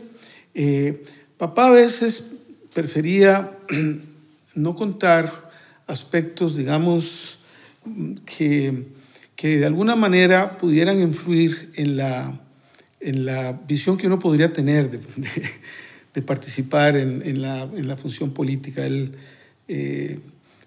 [0.55, 1.03] Eh,
[1.39, 2.27] papá a veces
[2.73, 3.57] prefería
[4.55, 5.51] no contar
[5.87, 7.39] aspectos, digamos,
[8.25, 8.85] que,
[9.37, 12.41] que de alguna manera pudieran influir en la,
[13.01, 14.99] en la visión que uno podría tener de,
[16.15, 18.87] de- participar en, en la, en la función política.
[18.87, 19.13] Él,
[19.69, 20.19] eh,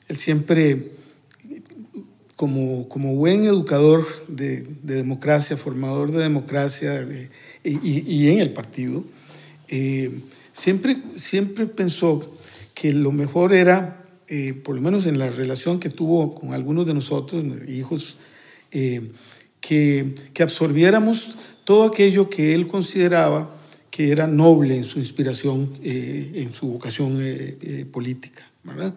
[0.09, 0.91] él siempre,
[2.37, 7.29] como, como buen educador de, de democracia, formador de democracia de-
[7.65, 9.03] y, y en el partido,
[9.67, 10.21] eh,
[10.53, 12.31] siempre, siempre pensó
[12.73, 16.85] que lo mejor era, eh, por lo menos en la relación que tuvo con algunos
[16.85, 18.17] de nosotros, hijos,
[18.71, 19.11] eh,
[19.59, 21.35] que, que absorbiéramos
[21.65, 23.53] todo aquello que él consideraba
[23.89, 28.43] que era noble en su inspiración, eh, en su vocación eh, eh, política.
[28.63, 28.93] ¿verdad?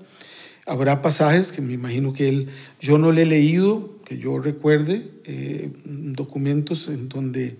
[0.70, 2.46] Habrá pasajes que me imagino que él,
[2.80, 7.56] yo no le he leído, que yo recuerde, eh, documentos en donde,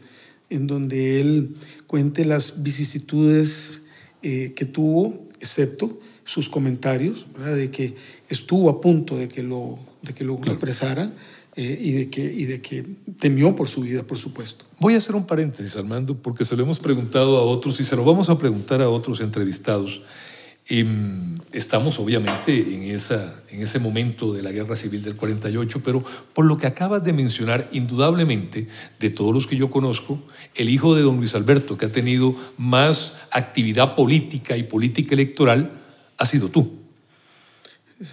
[0.49, 1.57] en donde él
[1.89, 3.83] cuente las vicisitudes
[4.23, 7.57] eh, que tuvo, excepto sus comentarios, ¿verdad?
[7.57, 7.97] de que
[8.29, 11.13] estuvo a punto de que lo, de que lo apresaran
[11.57, 12.85] eh, y, de que, y de que
[13.19, 14.67] temió por su vida, por supuesto.
[14.79, 17.97] Voy a hacer un paréntesis, Armando, porque se lo hemos preguntado a otros y se
[17.97, 20.01] lo vamos a preguntar a otros entrevistados.
[20.71, 26.05] Em, estamos obviamente en, esa, en ese momento de la guerra civil del 48, pero
[26.33, 28.69] por lo que acabas de mencionar, indudablemente,
[29.01, 30.23] de todos los que yo conozco,
[30.55, 35.73] el hijo de don Luis Alberto, que ha tenido más actividad política y política electoral,
[36.17, 36.71] ha sido tú.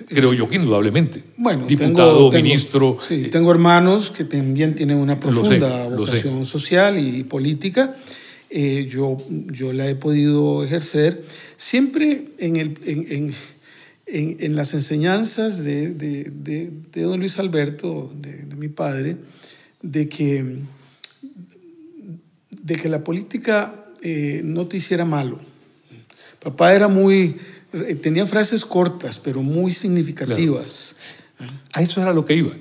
[0.09, 1.23] Creo yo que indudablemente.
[1.37, 2.97] Bueno, Diputado, tengo, tengo- ministro.
[3.07, 6.11] sí, eh, tengo hermanos que también tienen una profunda lo sé.
[6.13, 7.95] vocación social y política.
[8.49, 11.23] Eh, yo, yo la he podido ejercer
[11.57, 18.09] siempre en, el, en, en- en- las enseñanzas de, de- de- de don Luis Alberto,
[18.15, 19.17] de, mi padre,
[19.81, 20.59] de que,
[22.49, 25.39] de que la política eh, no te hiciera malo.
[26.41, 27.35] Papá era muy,
[27.73, 30.95] eh, tenía frases cortas, pero muy significativas.
[31.73, 32.53] A eso era lo que iba.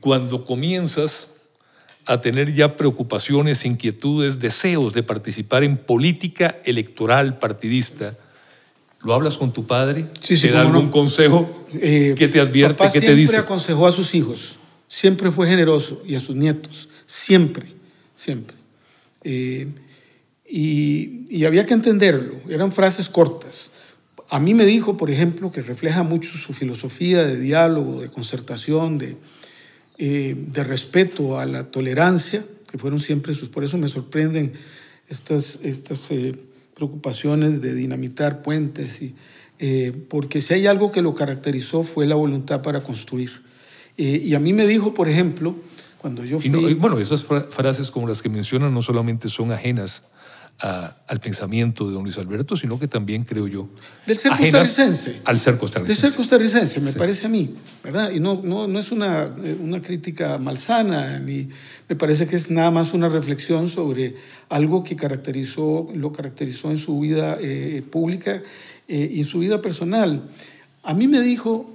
[0.00, 1.28] Cuando comienzas
[2.06, 8.16] a tener ya preocupaciones, inquietudes, deseos de participar en política electoral partidista,
[9.02, 10.06] ¿lo hablas con tu padre?
[10.20, 10.90] Sí, sí, ¿Te da no.
[10.90, 13.36] consejo Eh, que te advierte, papá que te siempre dice?
[13.38, 14.56] aconsejó a sus hijos,
[14.88, 17.72] siempre fue generoso y a sus nietos, siempre,
[18.08, 18.56] siempre.
[19.24, 19.68] Eh,
[20.48, 23.70] y, y había que entenderlo, eran frases cortas.
[24.28, 28.98] A mí me dijo, por ejemplo, que refleja mucho su filosofía de diálogo, de concertación,
[28.98, 29.16] de,
[29.98, 34.52] eh, de respeto a la tolerancia, que fueron siempre sus, por eso me sorprenden
[35.08, 36.34] estas, estas eh,
[36.74, 39.14] preocupaciones de dinamitar puentes, y,
[39.58, 43.30] eh, porque si hay algo que lo caracterizó fue la voluntad para construir.
[43.96, 45.54] Eh, y a mí me dijo, por ejemplo,
[45.98, 46.74] cuando yo fui...
[46.74, 50.02] bueno, esas frases como las que mencionan no solamente son ajenas
[50.62, 53.68] al pensamiento de don Luis Alberto, sino que también, creo yo,
[54.06, 55.20] del ser costarricense.
[55.24, 56.00] Al ser costarricense.
[56.00, 57.52] Del ser costarricense, me parece a mí,
[57.82, 58.12] ¿verdad?
[58.12, 59.28] Y no, no, no es una,
[59.60, 61.48] una crítica malsana, ni
[61.88, 64.14] me parece que es nada más una reflexión sobre
[64.50, 68.40] algo que caracterizó, lo caracterizó en su vida eh, pública
[68.86, 70.22] eh, y en su vida personal.
[70.84, 71.68] A mí me dijo,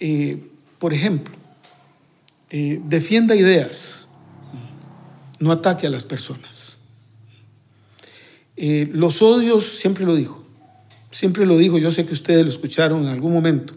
[0.00, 0.38] eh,
[0.78, 1.34] por ejemplo,
[2.50, 4.06] defienda ideas,
[5.40, 6.63] no ataque a las personas.
[8.56, 10.44] Eh, los odios, siempre lo dijo,
[11.10, 13.74] siempre lo dijo, yo sé que ustedes lo escucharon en algún momento,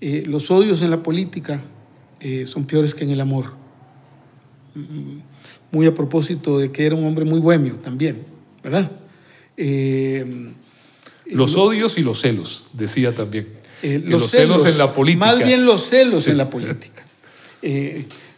[0.00, 1.62] eh, los odios en la política
[2.20, 3.52] eh, son peores que en el amor.
[4.74, 5.18] Mm,
[5.72, 8.24] muy a propósito de que era un hombre muy bohemio también,
[8.62, 8.90] ¿verdad?
[11.26, 13.48] los odios y los celos, decía también.
[13.82, 15.26] los, celos, en la política.
[15.26, 17.04] Más bien los celos en la política.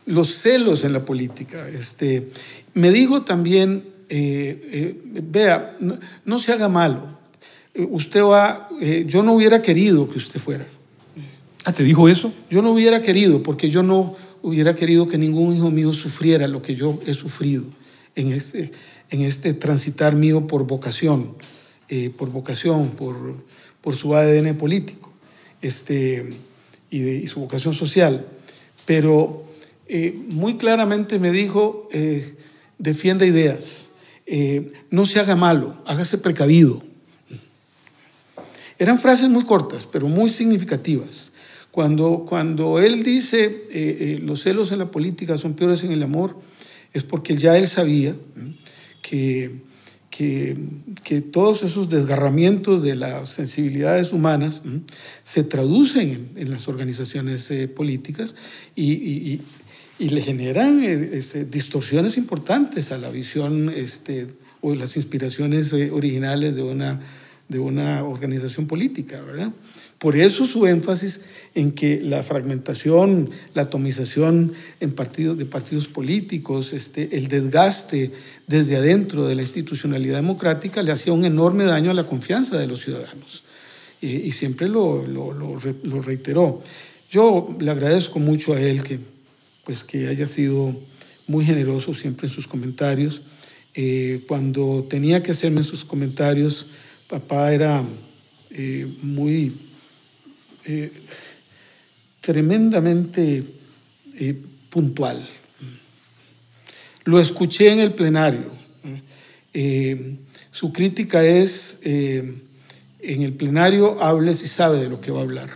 [0.07, 1.69] los celos en la política.
[1.69, 2.31] Este,
[2.75, 5.77] me dijo también eh, eh, vea,
[6.25, 7.19] no, se haga malo.
[7.75, 8.69] Eh, usted va,
[9.07, 10.67] yo no hubiera querido que usted fuera.
[11.65, 12.33] Ah, ¿te dijo eso?
[12.49, 16.63] Yo no hubiera querido, porque yo no hubiera querido que ningún hijo mío sufriera lo
[16.63, 17.65] que yo he sufrido
[18.15, 18.73] en este,
[19.11, 21.35] en este transitar mío por vocación,
[22.17, 23.35] por vocación, por,
[23.83, 25.13] por su ADN político
[25.61, 26.31] este,
[26.91, 28.27] y, de, su vocación social.
[28.87, 29.45] Pero
[30.29, 31.89] muy claramente me dijo,
[32.79, 33.88] defienda ideas
[34.31, 36.83] eh, no se haga malo, hágase precavido.
[38.79, 41.33] Eran frases muy cortas, pero muy significativas.
[41.71, 46.03] Cuando, cuando él dice eh, eh, los celos en la política son peores en el
[46.03, 46.39] amor,
[46.93, 48.15] es porque ya él sabía
[49.01, 49.63] que,
[50.11, 50.57] que,
[51.33, 54.61] todos esos desgarramientos de las sensibilidades humanas
[55.25, 58.35] se traducen en, las organizaciones políticas
[58.75, 59.41] y, y
[59.99, 64.29] le generan eh, este, distorsiones importantes a la visión este,
[64.61, 67.01] o las inspiraciones eh, originales de una,
[67.49, 69.53] de una organización política, ¿verdad?
[69.99, 71.23] Por eso su énfasis
[71.57, 78.13] en que la fragmentación, la atomización en partidos, de partidos políticos, este, el desgaste
[78.47, 82.69] desde adentro de la institucionalidad democrática le hacía un enorme daño a la confianza de
[82.69, 83.43] los ciudadanos.
[84.01, 86.63] Y, siempre lo, lo, lo reiteró.
[87.11, 89.01] Yo le agradezco mucho a él que
[89.69, 90.75] pues que haya sido
[91.27, 93.21] muy generoso siempre en sus comentarios.
[93.75, 96.69] Eh, cuando tenía que hacerme sus comentarios,
[97.07, 97.85] papá era
[98.49, 99.53] eh, muy
[100.65, 100.91] eh,
[102.23, 103.45] tremendamente
[104.71, 105.29] puntual.
[107.05, 108.51] Lo escuché en el plenario.
[110.51, 112.43] su crítica es, en
[113.03, 115.51] el plenario hable si sabe de lo que va a hablar.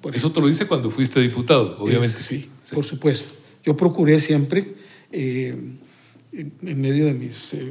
[0.00, 2.22] Por Eso te lo dice cuando fuiste diputado, obviamente.
[2.22, 3.37] sí, por supuesto.
[3.68, 4.64] Yo procuré siempre,
[5.12, 5.54] eh,
[6.32, 7.70] en medio de mis, eh,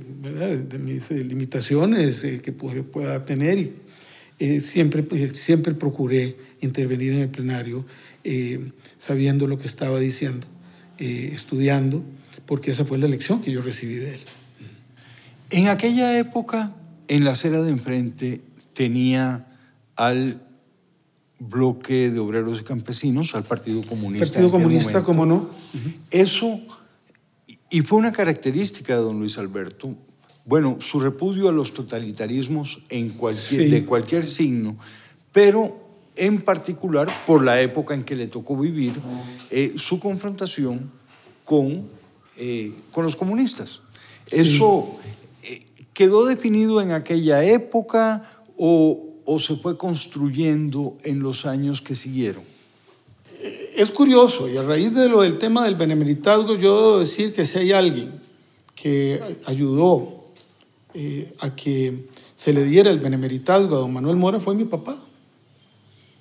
[0.70, 3.72] De mis eh, limitaciones que pueda tener,
[4.62, 7.84] siempre, siempre procuré intervenir en el plenario
[9.00, 10.45] sabiendo lo que estaba diciendo,
[11.00, 12.04] estudiando,
[12.45, 14.22] porque esa fue la lección que yo recibí de él.
[15.50, 16.76] En aquella época,
[17.08, 18.41] en la acera de enfrente,
[18.74, 19.48] tenía
[19.95, 20.47] al
[21.39, 24.25] bloque de obreros y campesinos al Partido Comunista.
[24.25, 25.49] Partido Comunista, ¿cómo no?
[26.09, 26.59] Eso,
[27.69, 29.95] y fue una característica de don Luis Alberto,
[30.45, 34.77] bueno, su repudio a los totalitarismos en cualquier, de cualquier signo,
[35.31, 38.93] pero en particular por la época en que le tocó vivir,
[39.51, 40.91] eh, su confrontación
[41.43, 41.88] con,
[42.38, 43.81] eh, con los comunistas.
[44.31, 44.97] Eso
[45.43, 48.23] eh, quedó definido en aquella época
[48.57, 52.43] o o se fue construyendo en los años que siguieron?
[53.75, 57.45] Es curioso, y a raíz de lo del tema del benemeritazgo, yo debo decir que
[57.45, 58.11] si hay alguien
[58.73, 60.25] que ayudó
[60.93, 64.97] eh, a que se le diera el benemeritazgo a don Manuel Mora fue mi papá.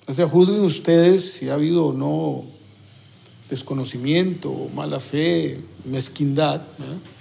[0.05, 2.43] O sea, juzguen ustedes si ha habido o no
[3.49, 6.61] desconocimiento, mala fe, mezquindad.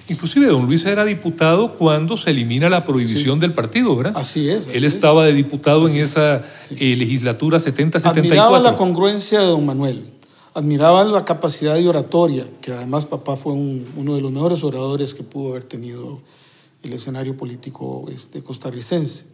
[0.09, 4.13] Inclusive don Luis era diputado cuando se elimina la prohibición del partido, ¿verdad?
[4.17, 4.69] Así es.
[4.69, 8.07] Él estaba de diputado en esa eh, legislatura 70-74.
[8.07, 10.11] Admiraba la congruencia de don Manuel,
[10.55, 15.25] admiraba la capacidad de oratoria, que además papá fue uno de los mejores oradores que
[15.25, 16.21] pudo haber tenido
[16.85, 19.25] el escenario político este, costarricense.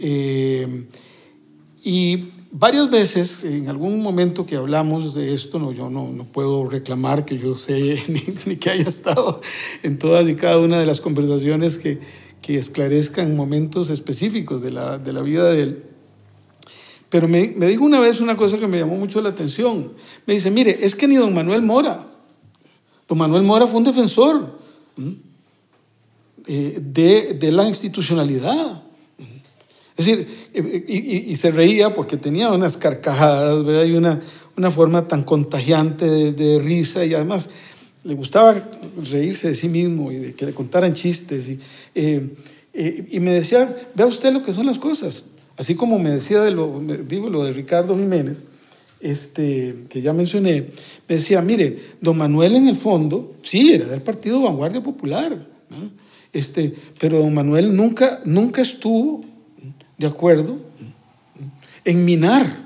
[0.00, 0.86] Eh,
[1.84, 6.66] y varias veces, en algún momento que hablamos de esto, no, yo no, no puedo
[6.70, 8.00] reclamar que yo sé
[8.46, 9.40] ni, que haya estado
[9.82, 11.98] en todas y cada una de las conversaciones que,
[12.40, 15.82] que esclarezcan momentos específicos de la, de la vida de él.
[17.08, 19.92] Pero me, me, dijo una vez una cosa que me llamó mucho la atención.
[20.24, 22.06] Me dice, mire, es que ni don Manuel Mora,
[23.08, 24.58] don Manuel Mora fue un defensor
[26.46, 28.82] eh, de, de, la institucionalidad.
[29.96, 33.84] Es decir, eh, y, y, se reía porque tenía unas carcajadas, ¿verdad?
[33.84, 34.20] Y una,
[34.56, 37.48] una forma tan contagiante de, de, risa y además
[38.02, 38.54] le gustaba
[39.10, 41.48] reírse de sí mismo y de que le contaran chistes.
[41.48, 41.58] Y,
[41.94, 42.28] eh,
[42.72, 45.24] eh, y me decía, vea usted lo que son las cosas.
[45.56, 48.42] Así como me decía de lo, digo, lo de Ricardo Jiménez,
[49.00, 50.70] este, que ya mencioné,
[51.08, 55.90] me decía, mire, don Manuel en el fondo, sí, era del Partido Vanguardia Popular, ¿no?
[56.32, 59.24] este, pero don Manuel nunca, nunca estuvo
[59.98, 60.58] de acuerdo
[61.84, 62.56] en minar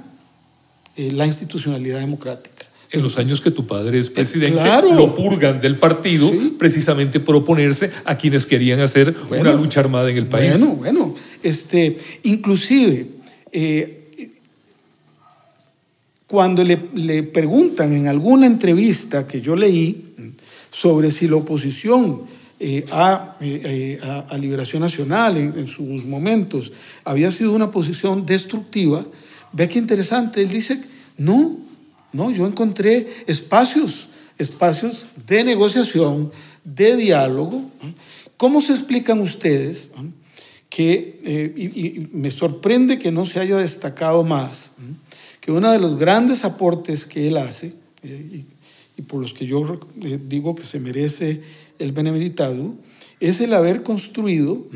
[0.97, 2.67] eh, la institucionalidad democrática.
[2.91, 4.95] En los años que tu padre es presidente, claro.
[4.95, 6.57] lo purgan del partido sí.
[6.59, 10.53] precisamente por oponerse a quienes querían hacer bueno, una lucha armada en el país.
[10.53, 13.09] Bueno, bueno, este, inclusive
[13.53, 14.31] eh,
[16.27, 20.15] cuando le, le, preguntan en alguna entrevista que yo leí
[20.71, 22.23] sobre si la oposición
[22.61, 26.73] eh, a, eh, a, Liberación Nacional en, sus momentos
[27.05, 29.07] había sido una posición destructiva,
[29.53, 30.81] ve qué interesante, él dice,
[31.17, 31.59] no,
[32.13, 36.33] no, yo encontré espacios, espacios de negociación,
[36.65, 37.71] de diálogo.
[38.37, 39.91] ¿Cómo se explican ustedes
[40.69, 44.73] que, eh, y, me sorprende que no se haya destacado más,
[45.41, 48.45] que uno de los grandes aportes que él hace, eh,
[48.97, 51.41] y, por los que yo eh, digo que se merece
[51.79, 52.75] el benemeritario,
[53.21, 54.67] es el haber construido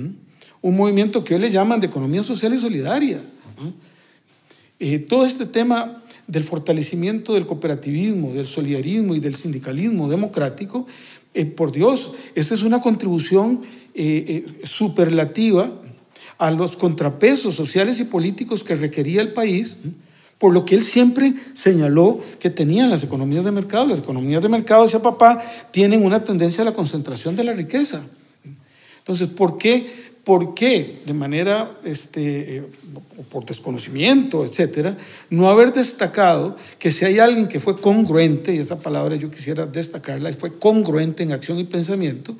[0.60, 3.20] un movimiento que hoy le llaman de economía social y solidaria.
[4.78, 10.86] Eh, todo este tema del fortalecimiento del cooperativismo, del solidarismo y del sindicalismo democrático,
[11.34, 13.62] eh, por Dios, esa es una contribución
[13.94, 15.72] eh, eh, superlativa
[16.38, 19.78] a los contrapesos sociales y políticos que requería el país,
[20.42, 23.86] por lo que él siempre señaló que tenían las economías de mercado.
[23.86, 25.40] Las economías de mercado, decía papá,
[25.70, 28.00] tienen una tendencia a la concentración de la riqueza.
[28.98, 32.62] Entonces, ¿por qué ¿Por qué, de manera, este, eh,
[33.28, 34.96] por desconocimiento, etcétera,
[35.30, 39.66] no haber destacado que si hay alguien que fue congruente, y esa palabra yo quisiera
[39.66, 42.36] destacarla, fue congruente en acción y pensamiento,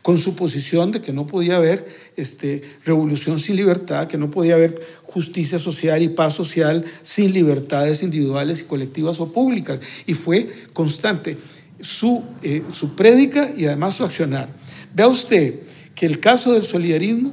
[0.00, 1.86] con su posición de que no podía haber
[2.16, 8.02] este, revolución sin libertad, que no podía haber justicia social y paz social sin libertades
[8.02, 9.80] individuales y colectivas o públicas.
[10.06, 11.36] Y fue constante
[11.82, 14.48] su, eh, su prédica y además su accionar.
[14.94, 15.60] Vea usted
[16.06, 17.32] el caso del solidarismo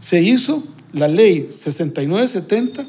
[0.00, 2.86] se hizo la ley 6970,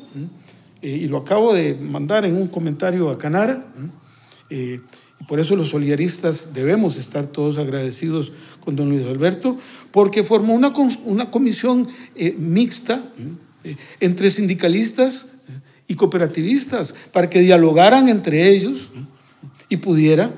[0.82, 3.66] eh, y lo acabo de mandar en un comentario a Canara,
[4.50, 4.80] eh,
[5.20, 8.32] y por eso los solidaristas debemos estar todos agradecidos
[8.64, 9.58] con don Luis Alberto,
[9.92, 10.72] porque formó una,
[11.04, 13.04] una comisión eh, mixta
[14.00, 15.30] entre sindicalistas
[15.88, 18.90] y cooperativistas para que dialogaran entre ellos
[19.68, 20.32] y pudiera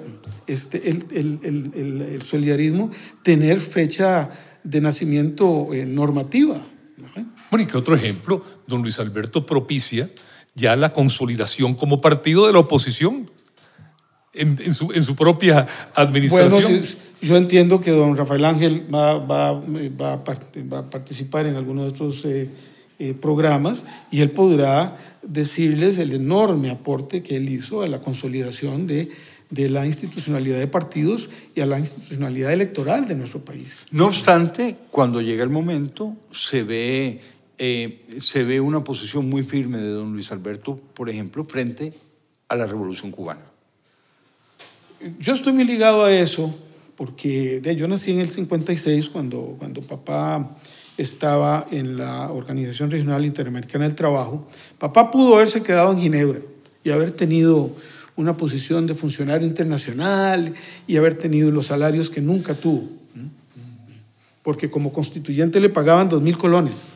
[0.48, 2.90] este, el, el, el, el solidarismo
[3.22, 4.32] tener fecha
[4.64, 6.62] de nacimiento eh, normativa.
[7.50, 10.10] Bueno, y que otro ejemplo, don Luis Alberto propicia
[10.56, 13.26] ya la consolidación como partido de la oposición
[14.34, 16.62] en, en, su, en su, propia administración.
[16.62, 20.24] Bueno, sí, yo entiendo que don Rafael Ángel va, va, va, a,
[20.72, 22.50] va a, participar en alguno de estos eh,
[23.00, 28.88] eh, programas y él podrá decirles el enorme aporte que él hizo a la consolidación
[28.88, 29.10] de
[29.50, 33.86] de la institucionalidad de partidos y a la institucionalidad electoral de nuestro país.
[33.92, 37.22] No obstante, cuando llega el momento, se ve,
[37.58, 41.94] eh, se ve una posición muy firme de don Luis Alberto, por ejemplo, frente
[42.48, 43.46] a la Revolución Cubana.
[45.20, 46.54] Yo estoy muy ligado a eso,
[46.96, 50.58] porque de, yo nací en el 56, cuando, cuando papá
[51.00, 54.46] estaba en la Organización Regional Interamericana del Trabajo.
[54.78, 56.40] Papá pudo haberse quedado en Ginebra
[56.84, 57.72] y haber tenido
[58.18, 60.54] una posición de funcionario internacional
[60.88, 62.90] y haber tenido los salarios que nunca tuvo.
[64.44, 66.90] Porque como constituyente le pagaban dos mil colones.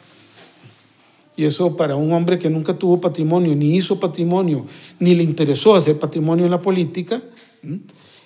[1.38, 4.68] Y eso para un hombre que nunca tuvo patrimonio, ni hizo patrimonio,
[5.00, 7.22] ni le interesó hacer patrimonio en la política,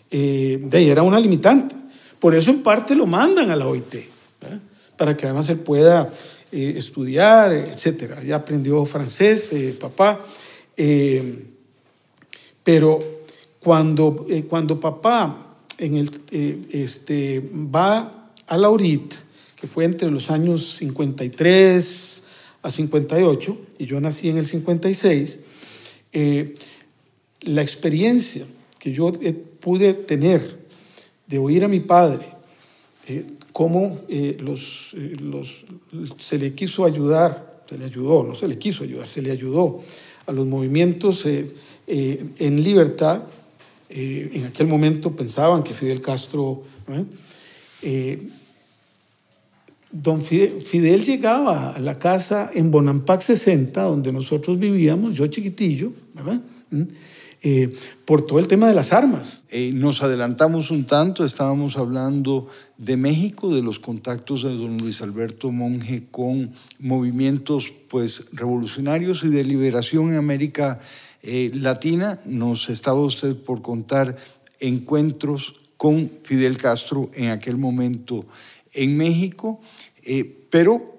[0.09, 1.75] eh, de ahí era una limitante.
[2.19, 3.93] Por eso en parte lo mandan a la OIT,
[4.41, 4.59] ¿verdad?
[4.97, 6.11] Para que además él pueda
[6.51, 8.21] eh, estudiar, etc.
[8.25, 10.19] Ya aprendió francés, eh, papá.
[10.75, 11.45] Eh,
[12.63, 13.23] pero
[13.59, 16.11] cuando, cuando papá en el,
[16.71, 19.13] este, va a la URIT,
[19.55, 22.23] que fue entre los años 53
[22.61, 25.39] a 58, y yo nací en el 56,
[26.13, 26.53] eh,
[27.41, 28.45] la experiencia
[28.79, 29.11] que yo
[29.59, 30.57] pude tener
[31.27, 32.25] de oír a mi padre
[33.57, 34.01] cómo
[34.39, 35.65] los, los,
[36.19, 39.81] se le quiso ayudar, se le ayudó, no se le quiso ayudar, se le ayudó
[40.27, 43.23] a los movimientos en libertad.
[43.89, 46.65] en aquel momento pensaban que Fidel Castro
[49.91, 56.41] Don Fidel, llegaba a la casa en Bonampac 60, donde nosotros vivíamos, yo chiquitillo, ¿verdad?
[57.43, 57.69] Eh,
[58.05, 59.43] por todo el tema de las armas.
[59.49, 65.01] Eh, nos adelantamos un tanto, estábamos hablando de México, de los contactos de don Luis
[65.01, 70.79] Alberto Monge con movimientos pues, revolucionarios y de liberación en América
[71.21, 72.19] eh, Latina.
[72.25, 74.17] Nos estaba usted por contar
[74.59, 78.25] encuentros con Fidel Castro en aquel momento
[78.73, 79.61] en México.
[80.03, 80.95] Eh, pero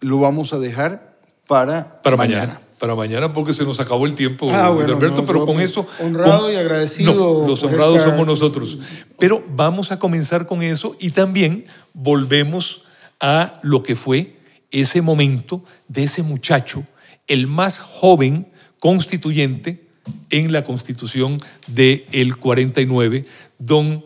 [0.00, 2.60] lo vamos a dejar para, para mañana.
[2.84, 5.86] Para mañana porque se nos acabó el tiempo, ah, Alberto, pero con eso...
[6.00, 7.46] Honrado y agradecido.
[7.48, 8.76] los honrados somos nosotros.
[9.18, 11.64] Pero vamos a comenzar con eso y también
[11.94, 12.82] volvemos
[13.20, 14.36] a lo que fue
[14.70, 16.84] ese momento de ese muchacho,
[17.26, 18.48] el más joven
[18.80, 19.88] constituyente
[20.28, 23.24] en la constitución del el 49,
[23.58, 24.04] don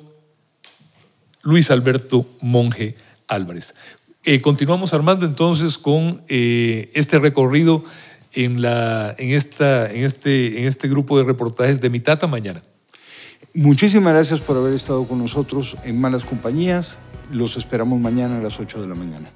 [1.43, 2.95] Luis Alberto Monge
[3.27, 3.75] Álvarez.
[4.23, 7.83] Eh, continuamos armando entonces con eh, este recorrido
[8.45, 12.63] en, la, en, esta, en, este, en este grupo de reportajes de Mitata mañana.
[13.53, 17.01] Muchísimas gracias por haber estado con nosotros en Malas Compañías.
[17.33, 19.31] Los esperamos mañana a las 8 de la mañana.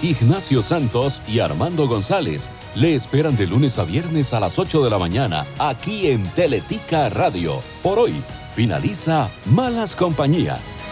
[0.00, 4.90] Ignacio Santos y Armando González le esperan de lunes a viernes a las 8 de
[4.90, 7.60] la mañana aquí en Teletica Radio.
[7.82, 8.14] Por hoy
[8.54, 10.85] finaliza Malas Compañías.